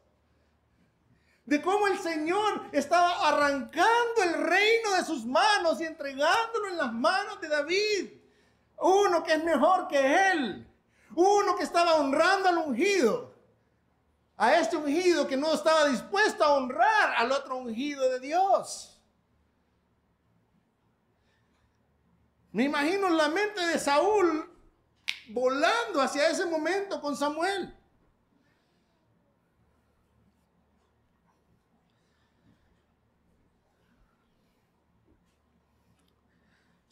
[1.45, 6.93] de cómo el Señor estaba arrancando el reino de sus manos y entregándolo en las
[6.93, 8.11] manos de David.
[8.77, 10.67] Uno que es mejor que él.
[11.15, 13.33] Uno que estaba honrando al ungido.
[14.37, 19.01] A este ungido que no estaba dispuesto a honrar al otro ungido de Dios.
[22.51, 24.52] Me imagino la mente de Saúl
[25.29, 27.73] volando hacia ese momento con Samuel.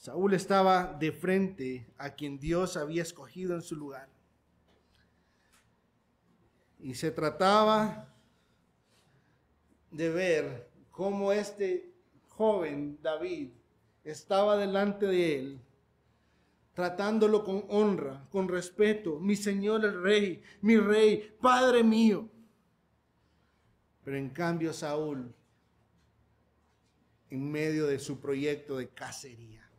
[0.02, 4.10] Saúl estaba de frente a quien Dios había escogido en su lugar.
[6.80, 8.12] Y se trataba
[9.92, 11.94] de ver cómo este
[12.30, 13.52] joven David
[14.04, 15.62] estaba delante de él,
[16.82, 22.28] tratándolo con honra, con respeto, mi Señor el Rey, mi Rey, Padre mío.
[24.04, 25.32] Pero en cambio Saúl,
[27.30, 29.70] en medio de su proyecto de cacería,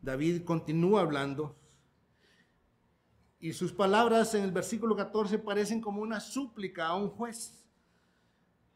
[0.00, 1.56] David continúa hablando
[3.40, 7.63] y sus palabras en el versículo 14 parecen como una súplica a un juez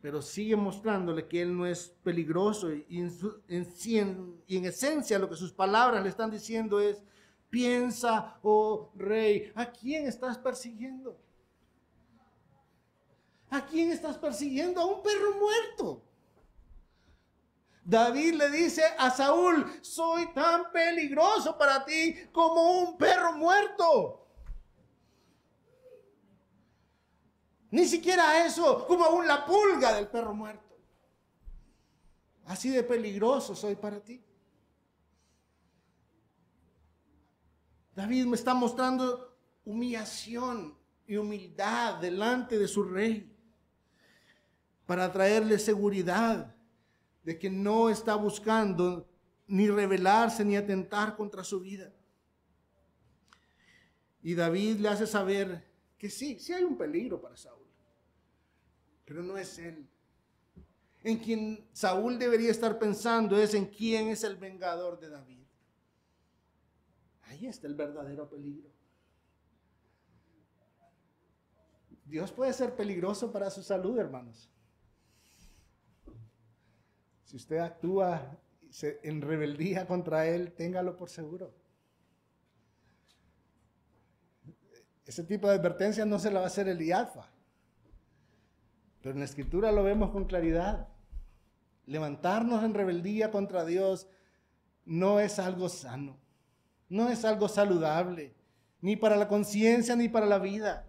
[0.01, 5.36] pero sigue mostrándole que él no es peligroso y en, y en, esencia lo que
[5.36, 7.03] sus palabras le están diciendo es,
[7.51, 11.18] piensa, oh rey, ¿a quién estás persiguiendo?
[13.51, 14.80] ¿A quién estás persiguiendo?
[14.80, 16.03] A un perro muerto.
[17.82, 24.28] David le dice a Saúl, soy tan peligroso para ti como un perro muerto.
[27.71, 30.77] Ni siquiera eso, como aún la pulga del perro muerto.
[32.47, 34.25] Así de peligroso soy para ti.
[37.95, 43.37] David me está mostrando humillación y humildad delante de su rey
[44.87, 46.55] para traerle seguridad
[47.23, 49.07] de que no está buscando
[49.47, 51.93] ni rebelarse ni atentar contra su vida.
[54.23, 55.66] Y David le hace saber
[55.99, 57.58] que sí, sí hay un peligro para Saúl
[59.09, 59.89] pero no es él.
[61.03, 65.47] En quien Saúl debería estar pensando es en quién es el vengador de David.
[67.23, 68.69] Ahí está el verdadero peligro.
[72.05, 74.51] Dios puede ser peligroso para su salud, hermanos.
[77.25, 78.39] Si usted actúa
[78.83, 81.55] en rebeldía contra Él, téngalo por seguro.
[85.07, 87.38] Ese tipo de advertencia no se la va a hacer el IAFA.
[89.03, 90.88] Pero en la escritura lo vemos con claridad.
[91.86, 94.09] Levantarnos en rebeldía contra Dios
[94.84, 96.18] no es algo sano,
[96.88, 98.34] no es algo saludable,
[98.80, 100.86] ni para la conciencia ni para la vida.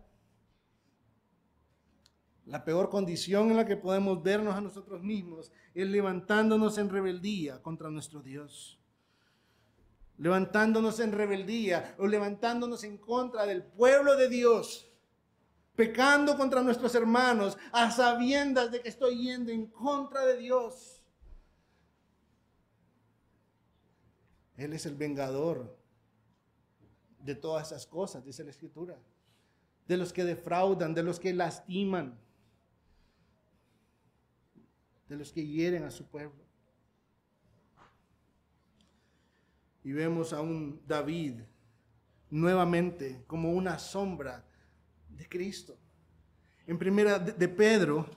[2.45, 7.62] La peor condición en la que podemos vernos a nosotros mismos es levantándonos en rebeldía
[7.62, 8.80] contra nuestro Dios.
[10.18, 14.89] Levantándonos en rebeldía o levantándonos en contra del pueblo de Dios
[15.80, 21.02] pecando contra nuestros hermanos, a sabiendas de que estoy yendo en contra de Dios.
[24.58, 25.74] Él es el vengador
[27.24, 28.98] de todas esas cosas, dice la Escritura.
[29.88, 32.20] De los que defraudan, de los que lastiman,
[35.08, 36.44] de los que hieren a su pueblo.
[39.86, 41.40] Y vemos a un David
[42.30, 44.49] nuevamente como una sombra
[45.20, 45.78] de Cristo.
[46.66, 48.10] En primera de Pedro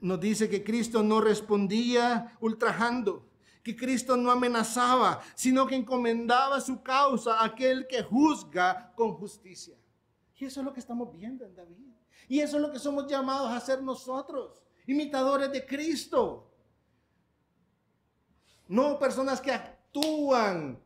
[0.00, 3.26] nos dice que Cristo no respondía ultrajando,
[3.62, 9.76] que Cristo no amenazaba, sino que encomendaba su causa a aquel que juzga con justicia.
[10.36, 11.94] Y eso es lo que estamos viendo en David.
[12.28, 16.50] Y eso es lo que somos llamados a hacer nosotros, imitadores de Cristo.
[18.68, 20.78] No personas que actúan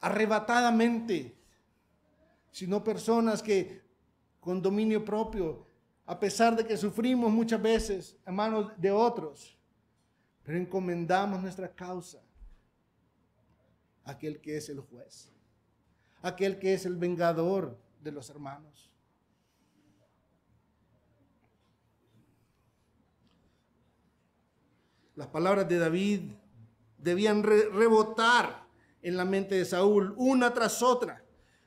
[0.00, 1.39] arrebatadamente,
[2.50, 3.82] sino personas que
[4.40, 5.66] con dominio propio,
[6.06, 9.56] a pesar de que sufrimos muchas veces a manos de otros,
[10.42, 12.20] pero encomendamos nuestra causa
[14.04, 15.30] a aquel que es el juez,
[16.22, 18.90] aquel que es el vengador de los hermanos.
[25.14, 26.32] Las palabras de David
[26.96, 28.66] debían rebotar
[29.02, 31.19] en la mente de Saúl una tras otra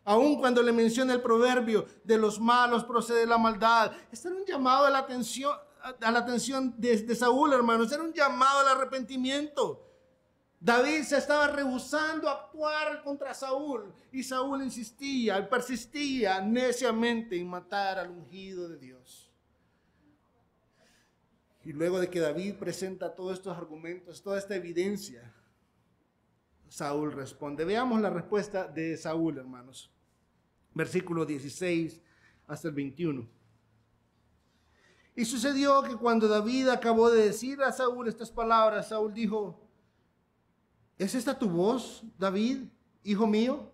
[0.06, 3.94] Aun cuando le menciona el proverbio de los malos procede la maldad.
[4.12, 5.56] Este era un llamado a la atención,
[6.02, 7.92] a la atención de, de Saúl, hermanos.
[7.92, 9.90] Era un llamado al arrepentimiento.
[10.60, 18.00] David se estaba rehusando a actuar contra Saúl y Saúl insistía, persistía neciamente en matar
[18.00, 19.32] al ungido de Dios.
[21.66, 25.34] Y luego de que David presenta todos estos argumentos, toda esta evidencia,
[26.68, 27.64] Saúl responde.
[27.64, 29.93] Veamos la respuesta de Saúl, hermanos
[30.74, 32.02] versículo 16
[32.48, 33.28] hasta el 21.
[35.16, 39.60] Y sucedió que cuando David acabó de decir a Saúl estas palabras, Saúl dijo,
[40.98, 42.64] ¿es esta tu voz, David,
[43.04, 43.72] hijo mío?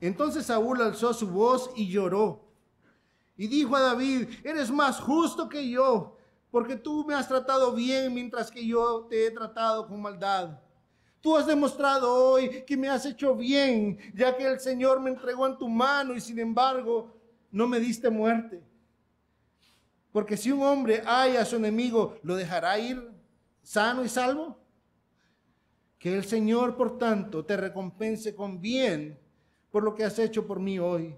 [0.00, 2.44] Entonces Saúl alzó su voz y lloró.
[3.36, 6.16] Y dijo a David, eres más justo que yo,
[6.50, 10.60] porque tú me has tratado bien mientras que yo te he tratado con maldad.
[11.22, 15.46] Tú has demostrado hoy que me has hecho bien, ya que el Señor me entregó
[15.46, 17.16] en tu mano y sin embargo
[17.52, 18.60] no me diste muerte.
[20.10, 23.08] Porque si un hombre haya a su enemigo, ¿lo dejará ir
[23.62, 24.58] sano y salvo?
[25.96, 29.16] Que el Señor, por tanto, te recompense con bien
[29.70, 31.14] por lo que has hecho por mí hoy.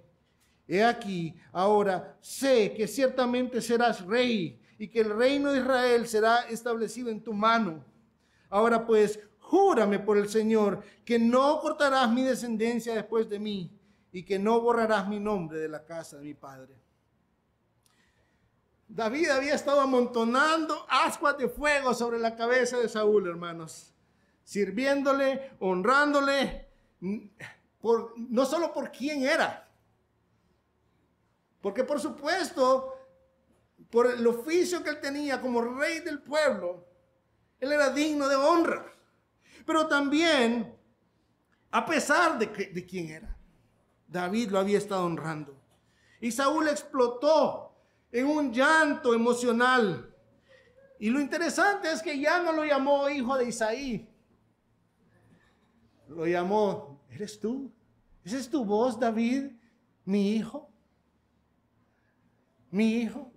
[0.68, 6.42] He aquí, ahora sé que ciertamente serás rey y que el reino de Israel será
[6.42, 7.82] establecido en tu mano.
[8.50, 13.78] Ahora pues, júrame por el Señor que no cortarás mi descendencia después de mí
[14.12, 16.74] y que no borrarás mi nombre de la casa de mi padre.
[18.88, 23.94] David había estado amontonando ascuas de fuego sobre la cabeza de Saúl, hermanos
[24.44, 26.68] sirviéndole, honrándole,
[27.80, 29.68] por, no solo por quién era,
[31.60, 32.94] porque por supuesto,
[33.90, 36.86] por el oficio que él tenía como rey del pueblo,
[37.58, 38.92] él era digno de honra,
[39.64, 40.74] pero también
[41.70, 43.36] a pesar de, quién era.
[44.06, 45.60] David lo había estado honrando.
[46.20, 47.74] Y Saúl explotó
[48.12, 50.14] en un llanto emocional.
[51.00, 54.08] Y lo interesante es que ya no lo llamó hijo de Isaí,
[56.08, 57.72] lo llamó, ¿eres tú?
[58.24, 59.50] ¿Esa es tu voz, David?
[60.04, 60.70] Mi hijo.
[62.70, 63.32] Mi hijo.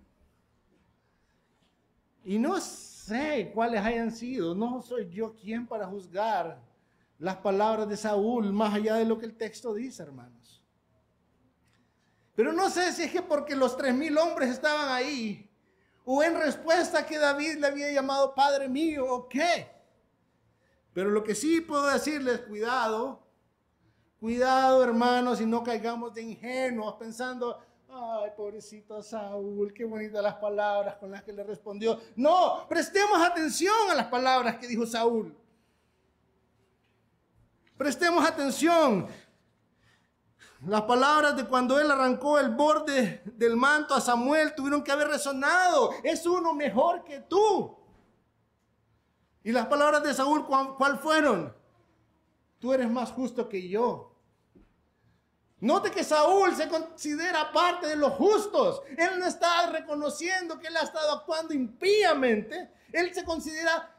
[2.24, 2.56] Y no
[3.08, 6.62] sé cuáles hayan sido, no soy yo quien para juzgar
[7.18, 10.62] las palabras de Saúl más allá de lo que el texto dice, hermanos.
[12.36, 15.50] Pero no sé si es que porque los tres mil hombres estaban ahí,
[16.06, 19.70] o en respuesta que David le había llamado Padre mío, o qué.
[20.94, 23.26] Pero lo que sí puedo decirles, cuidado,
[24.20, 27.60] cuidado hermanos y no caigamos de ingenuos pensando,
[27.90, 32.00] ay, pobrecito Saúl, qué bonitas las palabras con las que le respondió.
[32.16, 35.36] No, prestemos atención a las palabras que dijo Saúl.
[37.78, 39.08] Prestemos atención.
[40.66, 45.08] Las palabras de cuando él arrancó el borde del manto a Samuel tuvieron que haber
[45.08, 45.92] resonado.
[46.04, 47.78] Es uno mejor que tú.
[49.44, 51.56] Y las palabras de Saúl, ¿cuál fueron?
[52.60, 54.07] Tú eres más justo que yo.
[55.60, 58.82] Note que Saúl se considera parte de los justos.
[58.96, 62.72] Él no está reconociendo que él ha estado actuando impíamente.
[62.92, 63.94] Él se considera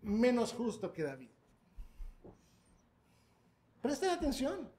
[0.00, 1.28] menos justo que David.
[3.82, 4.70] Presten atención.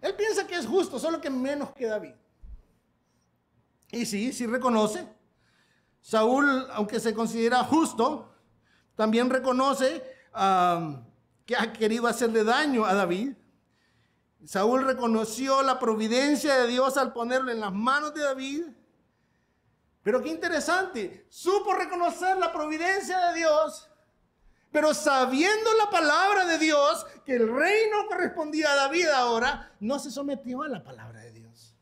[0.00, 2.14] Él piensa que es justo, solo que menos que David.
[3.90, 5.08] Y sí, sí reconoce
[6.00, 8.32] Saúl, aunque se considera justo,
[8.94, 10.02] también reconoce
[11.46, 13.34] que ha querido hacerle daño a David.
[14.44, 18.64] Saúl reconoció la providencia de Dios al ponerlo en las manos de David.
[20.02, 23.90] Pero qué interesante, supo reconocer la providencia de Dios,
[24.70, 30.10] pero sabiendo la palabra de Dios, que el reino correspondía a David ahora, no se
[30.10, 31.74] sometió a la palabra de Dios.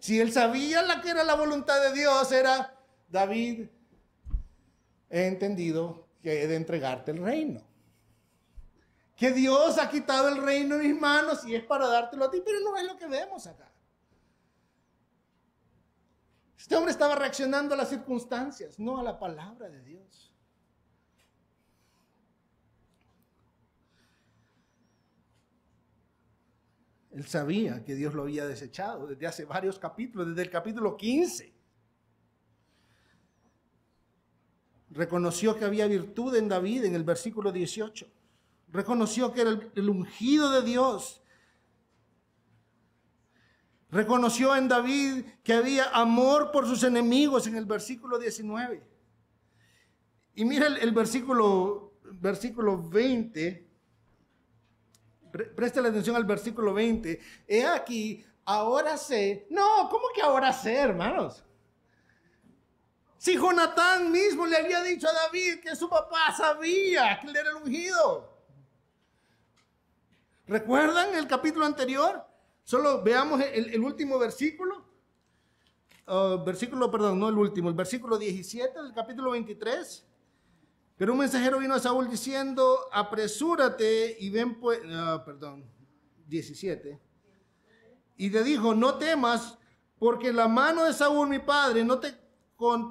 [0.00, 2.74] Si él sabía la que era la voluntad de Dios, era
[3.08, 3.68] David,
[5.10, 7.67] he entendido que he de entregarte el reino.
[9.18, 12.40] Que Dios ha quitado el reino de mis manos y es para dártelo a ti,
[12.44, 13.68] pero no es lo que vemos acá.
[16.56, 20.32] Este hombre estaba reaccionando a las circunstancias, no a la palabra de Dios.
[27.10, 31.52] Él sabía que Dios lo había desechado desde hace varios capítulos, desde el capítulo 15.
[34.90, 38.17] Reconoció que había virtud en David en el versículo 18.
[38.70, 41.22] Reconoció que era el, ungido de Dios.
[43.90, 48.86] Reconoció en David que había amor por sus enemigos en el versículo 19.
[50.34, 53.68] Y mira el, versículo, versículo 20
[55.30, 57.20] Preste la atención al versículo 20.
[57.46, 59.46] He aquí, ahora sé.
[59.50, 61.44] No, ¿cómo que ahora sé, hermanos?
[63.18, 67.50] Si Jonatán mismo le había dicho a David que su papá sabía que él era
[67.50, 68.27] el ungido.
[70.48, 72.24] ¿Recuerdan el capítulo anterior?
[72.64, 74.82] Solo veamos el, último versículo.
[76.06, 80.06] Uh, versículo, perdón, no el último, el versículo 17 del capítulo 23.
[80.96, 84.80] Pero un mensajero vino a Saúl diciendo, apresúrate y ven pues,
[85.26, 85.66] perdón,
[86.26, 86.98] 17.
[88.16, 89.58] Y le dijo, no temas,
[89.98, 92.14] porque la mano de Saúl, mi padre, no te,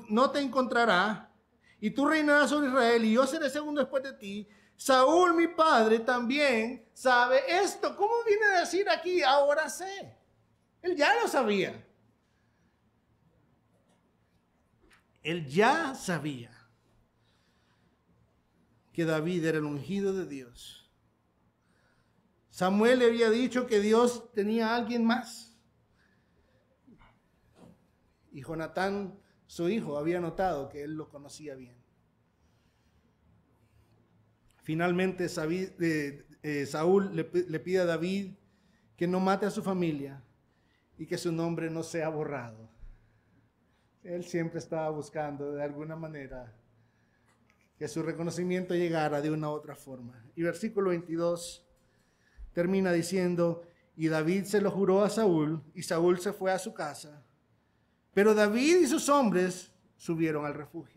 [0.10, 1.34] no te encontrará,
[1.82, 4.48] y tú reinarás sobre Israel, y yo seré segundo después de ti.
[4.78, 7.96] Saúl, mi padre, también sabe esto.
[7.96, 9.24] ¿Cómo viene a decir aquí?
[9.24, 10.16] Ahora sé.
[10.84, 11.84] Él ya lo sabía.
[15.24, 16.54] Él ya sabía.
[18.94, 20.92] que David era el ungido de Dios.
[22.50, 25.56] Samuel le había dicho que Dios tenía a alguien más.
[28.32, 31.77] Y Jonatán, su hijo, había notado que él lo conocía bien.
[34.68, 35.28] Finalmente
[35.80, 38.34] eh, eh, Saúl le, pide a David
[38.98, 40.22] que no mate a su familia
[40.98, 42.70] y que su nombre no sea borrado.
[44.04, 46.54] Él siempre estaba buscando de alguna manera
[47.78, 50.22] que su reconocimiento llegara de una otra forma.
[50.36, 51.66] Y versículo 22
[52.52, 53.64] termina diciendo,
[53.96, 57.26] y David se lo juró a Saúl, y Saúl se fue a su casa.
[58.14, 60.97] Pero David y sus hombres subieron al refugio.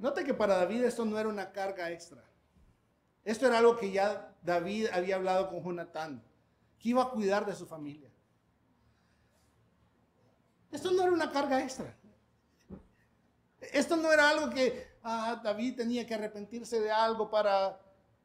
[0.00, 2.24] Note que para David esto no era una carga extra.
[3.22, 6.22] Esto era algo que ya David había hablado con Jonatán,
[6.78, 8.10] que iba a cuidar de su familia.
[10.72, 11.94] Esto no era una carga extra.
[13.60, 17.78] Esto no era algo que ah, David tenía que arrepentirse de algo para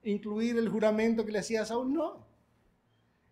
[0.03, 1.91] incluir el juramento que le hacía a Saúl.
[1.91, 2.25] No.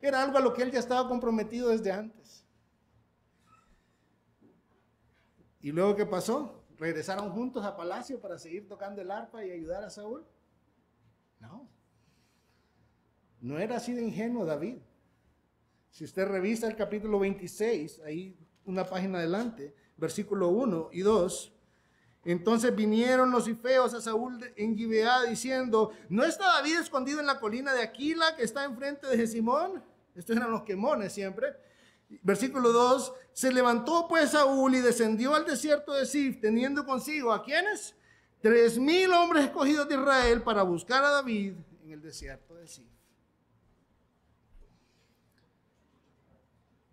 [0.02, 2.44] Era algo a lo que él ya estaba comprometido desde antes.
[5.62, 6.63] ¿Y luego qué pasó?
[6.84, 10.26] ¿Regresaron juntos a palacio para seguir tocando el arpa y ayudar a Saúl?
[11.40, 11.70] No.
[13.40, 14.80] No era así de ingenuo David.
[15.92, 21.54] Si usted revisa el capítulo 26, ahí una página adelante, versículo 1 y 2,
[22.26, 27.40] entonces vinieron los ifeos a Saúl en Gibeá diciendo, ¿no está David escondido en la
[27.40, 29.82] colina de Aquila que está enfrente de Jesimón?
[30.16, 31.56] Estos eran los quemones siempre.
[32.22, 37.44] Versículo 2, se levantó pues Saúl y descendió al desierto de Sif, teniendo consigo a
[37.44, 37.96] quienes?
[38.42, 42.88] Tres mil hombres escogidos de Israel para buscar a David en el desierto de Sif.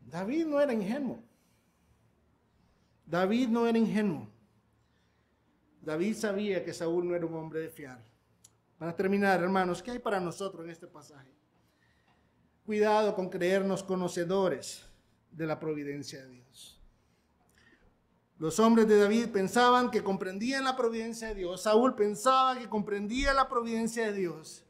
[0.07, 1.23] David no era ingenuo.
[3.07, 4.29] David no era ingenuo.
[5.83, 8.03] David sabía que Saúl no era un hombre de fiar.
[8.79, 11.31] Para terminar, hermanos, ¿qué hay para nosotros en este pasaje?
[12.64, 14.89] Cuidado con creernos conocedores
[15.33, 16.81] de la providencia de Dios.
[18.39, 21.62] Los hombres de David pensaban que comprendían la providencia de Dios.
[21.62, 24.64] Saúl pensaba que comprendía la providencia de Dios.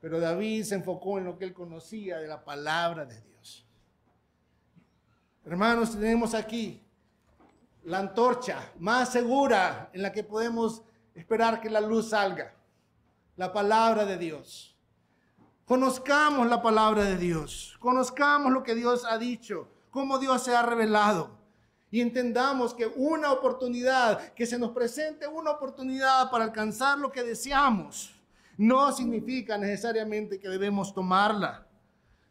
[0.00, 3.66] Pero David se enfocó en lo que él conocía de la palabra de Dios.
[5.44, 6.82] Hermanos, tenemos aquí
[7.84, 10.82] la antorcha más segura en la que podemos
[11.14, 12.54] esperar que la luz salga.
[13.36, 14.76] La palabra de Dios.
[15.64, 17.76] Conozcamos la palabra de Dios.
[17.78, 21.38] Conozcamos lo que Dios ha dicho, cómo Dios se ha revelado.
[21.90, 27.22] Y entendamos que una oportunidad, que se nos presente una oportunidad para alcanzar lo que
[27.24, 28.14] deseamos,
[28.56, 31.66] no significa necesariamente que debemos tomarla.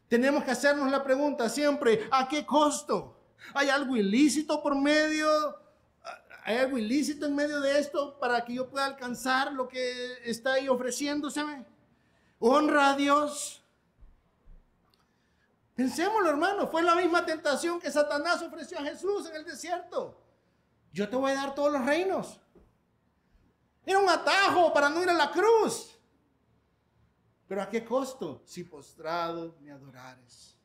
[0.07, 3.15] Tenemos que hacernos la pregunta siempre, ¿a qué costo?
[3.53, 5.27] ¿Hay algo ilícito por medio?
[6.45, 10.53] ¿Hay algo ilícito en medio de esto para que yo pueda alcanzar lo que está
[10.53, 11.65] ahí ofreciéndoseme?
[12.39, 13.58] Honra a Dios.
[15.79, 16.67] Pensémoslo, hermano.
[16.67, 20.21] Fue la misma tentación que Satanás ofreció a Jesús en el desierto.
[20.91, 22.37] Yo te voy a dar todos los reinos.
[23.85, 25.97] Era un atajo para no ir a la cruz.
[27.47, 28.43] Pero ¿a qué costo?
[28.45, 30.57] Si postrado me adorares.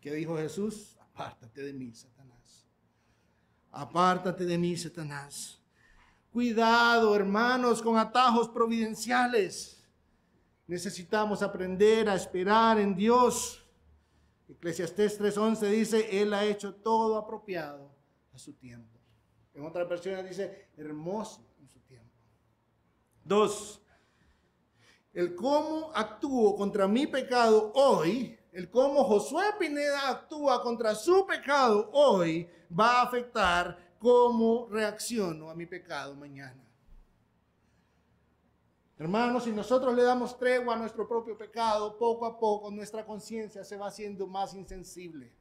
[0.00, 0.96] ¿Qué dijo Jesús?
[0.98, 2.66] Apártate de mí, Satanás.
[3.70, 5.60] Apártate de mí, Satanás.
[6.32, 9.79] Cuidado, hermanos, con atajos providenciales.
[10.70, 13.66] Necesitamos aprender a esperar en Dios.
[14.48, 17.90] Eclesiastés 3:11 dice, Él ha hecho todo apropiado
[18.32, 18.96] a su tiempo.
[19.52, 22.14] En otra versión dice, hermoso en su tiempo.
[23.24, 23.82] Dos,
[25.12, 31.90] el cómo actúo contra mi pecado hoy el cómo Josué Pineda actúa contra su pecado
[31.92, 36.69] hoy va a afectar cómo reacciono a mi pecado mañana.
[39.00, 43.64] Hermanos, si nosotros le damos tregua a nuestro propio pecado, poco a poco nuestra conciencia
[43.64, 45.32] se va haciendo más insensible,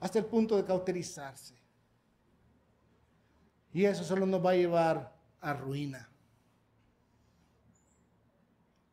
[0.00, 1.54] hasta el punto de cauterizarse.
[3.72, 6.10] Y eso solo nos va a llevar a ruina.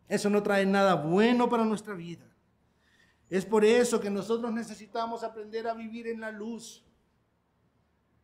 [0.08, 2.32] Eso no trae nada bueno para nuestra vida.
[3.32, 6.86] Es por eso que nosotros necesitamos aprender a vivir en la luz.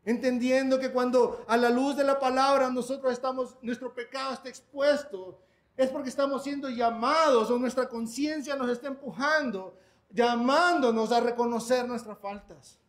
[0.08, 5.38] Entendiendo que cuando a la luz de la palabra nosotros estamos, nuestro pecado está expuesto,
[5.76, 9.78] es porque estamos siendo llamados o nuestra conciencia nos está empujando,
[10.10, 12.80] llamándonos a reconocer nuestras faltas,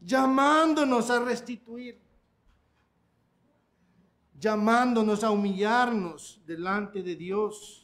[0.00, 2.00] llamándonos a restituir,
[4.38, 7.83] llamándonos a humillarnos delante de Dios.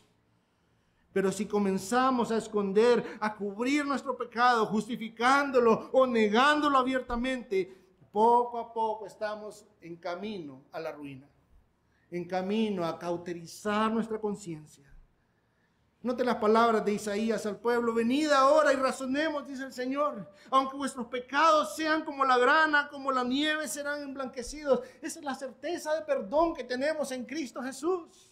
[1.13, 7.77] Pero si comenzamos a esconder, a cubrir nuestro pecado, justificándolo o negándolo abiertamente,
[8.13, 11.29] poco a poco estamos en camino a la ruina,
[12.11, 14.91] en camino a cauterizar nuestra conciencia.
[16.03, 20.77] Note las palabras de Isaías al pueblo, venid ahora y razonemos, dice el Señor, aunque
[20.77, 24.81] vuestros pecados sean como la grana, como la nieve, serán emblanquecidos.
[25.03, 28.30] Esa es la certeza de perdón que tenemos en Cristo Jesús.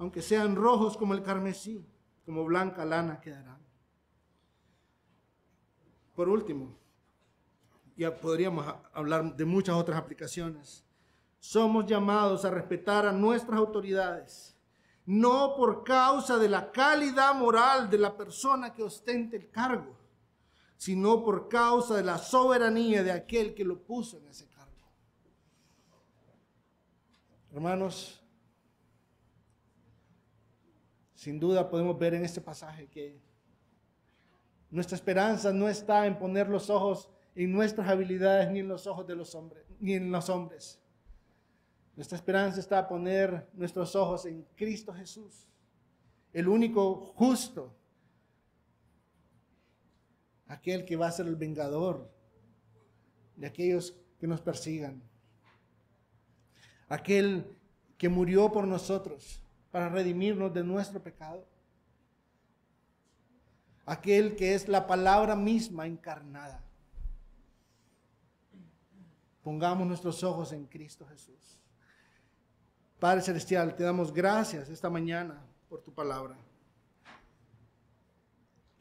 [0.00, 1.86] Aunque sean rojos como el carmesí,
[2.26, 3.60] como blanca lana quedarán.
[6.16, 6.76] Por último,
[7.96, 10.84] ya podríamos hablar de muchas otras aplicaciones
[11.40, 14.54] somos llamados a respetar a nuestras autoridades,
[15.06, 19.96] no por causa de la calidad moral de la persona que ostente el cargo,
[20.76, 24.70] sino por causa de la soberanía de aquel que lo puso en ese cargo.
[27.52, 28.19] Hermanos,
[31.20, 33.20] sin duda podemos ver en este pasaje que
[34.70, 39.06] nuestra esperanza no está en poner los ojos en nuestras habilidades ni en los ojos
[39.06, 40.80] de los hombres, ni en los hombres.
[41.94, 45.46] Nuestra esperanza está a poner nuestros ojos en Cristo Jesús,
[46.32, 47.70] el único justo,
[50.46, 52.10] aquel que va a ser el vengador
[53.36, 55.02] de aquellos que nos persigan,
[56.88, 57.44] aquel
[57.98, 61.46] que murió por nosotros para redimirnos de nuestro pecado,
[63.86, 66.62] aquel que es la palabra misma encarnada.
[69.42, 71.60] Pongamos nuestros ojos en Cristo Jesús.
[72.98, 76.36] Padre Celestial, te damos gracias esta mañana por tu palabra.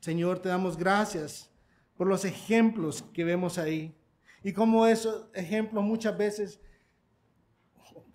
[0.02, 1.50] Señor, te damos gracias
[1.96, 3.96] por los ejemplos que vemos ahí.
[4.44, 6.60] Y como esos ejemplos muchas veces,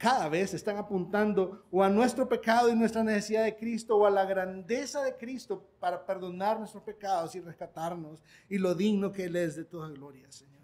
[0.04, 4.10] cada vez están apuntando o a nuestro pecado y nuestra necesidad de Cristo o a
[4.10, 9.36] la grandeza de Cristo para perdonar nuestros pecados y rescatarnos y lo digno que Él
[9.36, 10.60] es de toda gloria, Señor.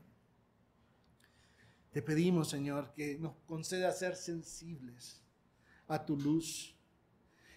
[1.91, 5.23] Te pedimos, Señor, que nos conceda ser sensibles
[5.89, 6.77] a tu luz.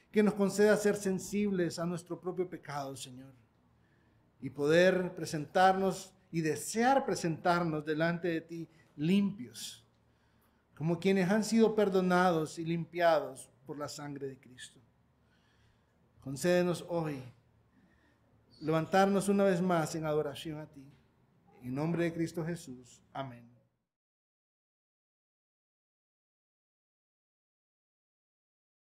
[0.10, 3.34] Que nos conceda ser sensibles a nuestro propio pecado, Señor.
[4.40, 9.83] Y poder presentarnos y desear presentarnos delante de ti limpios,
[10.76, 14.80] como quienes han sido perdonados y limpiados por la sangre de Cristo.
[16.22, 17.22] Concédenos hoy
[18.62, 20.90] levantarnos una vez más en adoración a ti.
[21.62, 23.02] En nombre de Cristo Jesús.
[23.14, 23.53] Amén.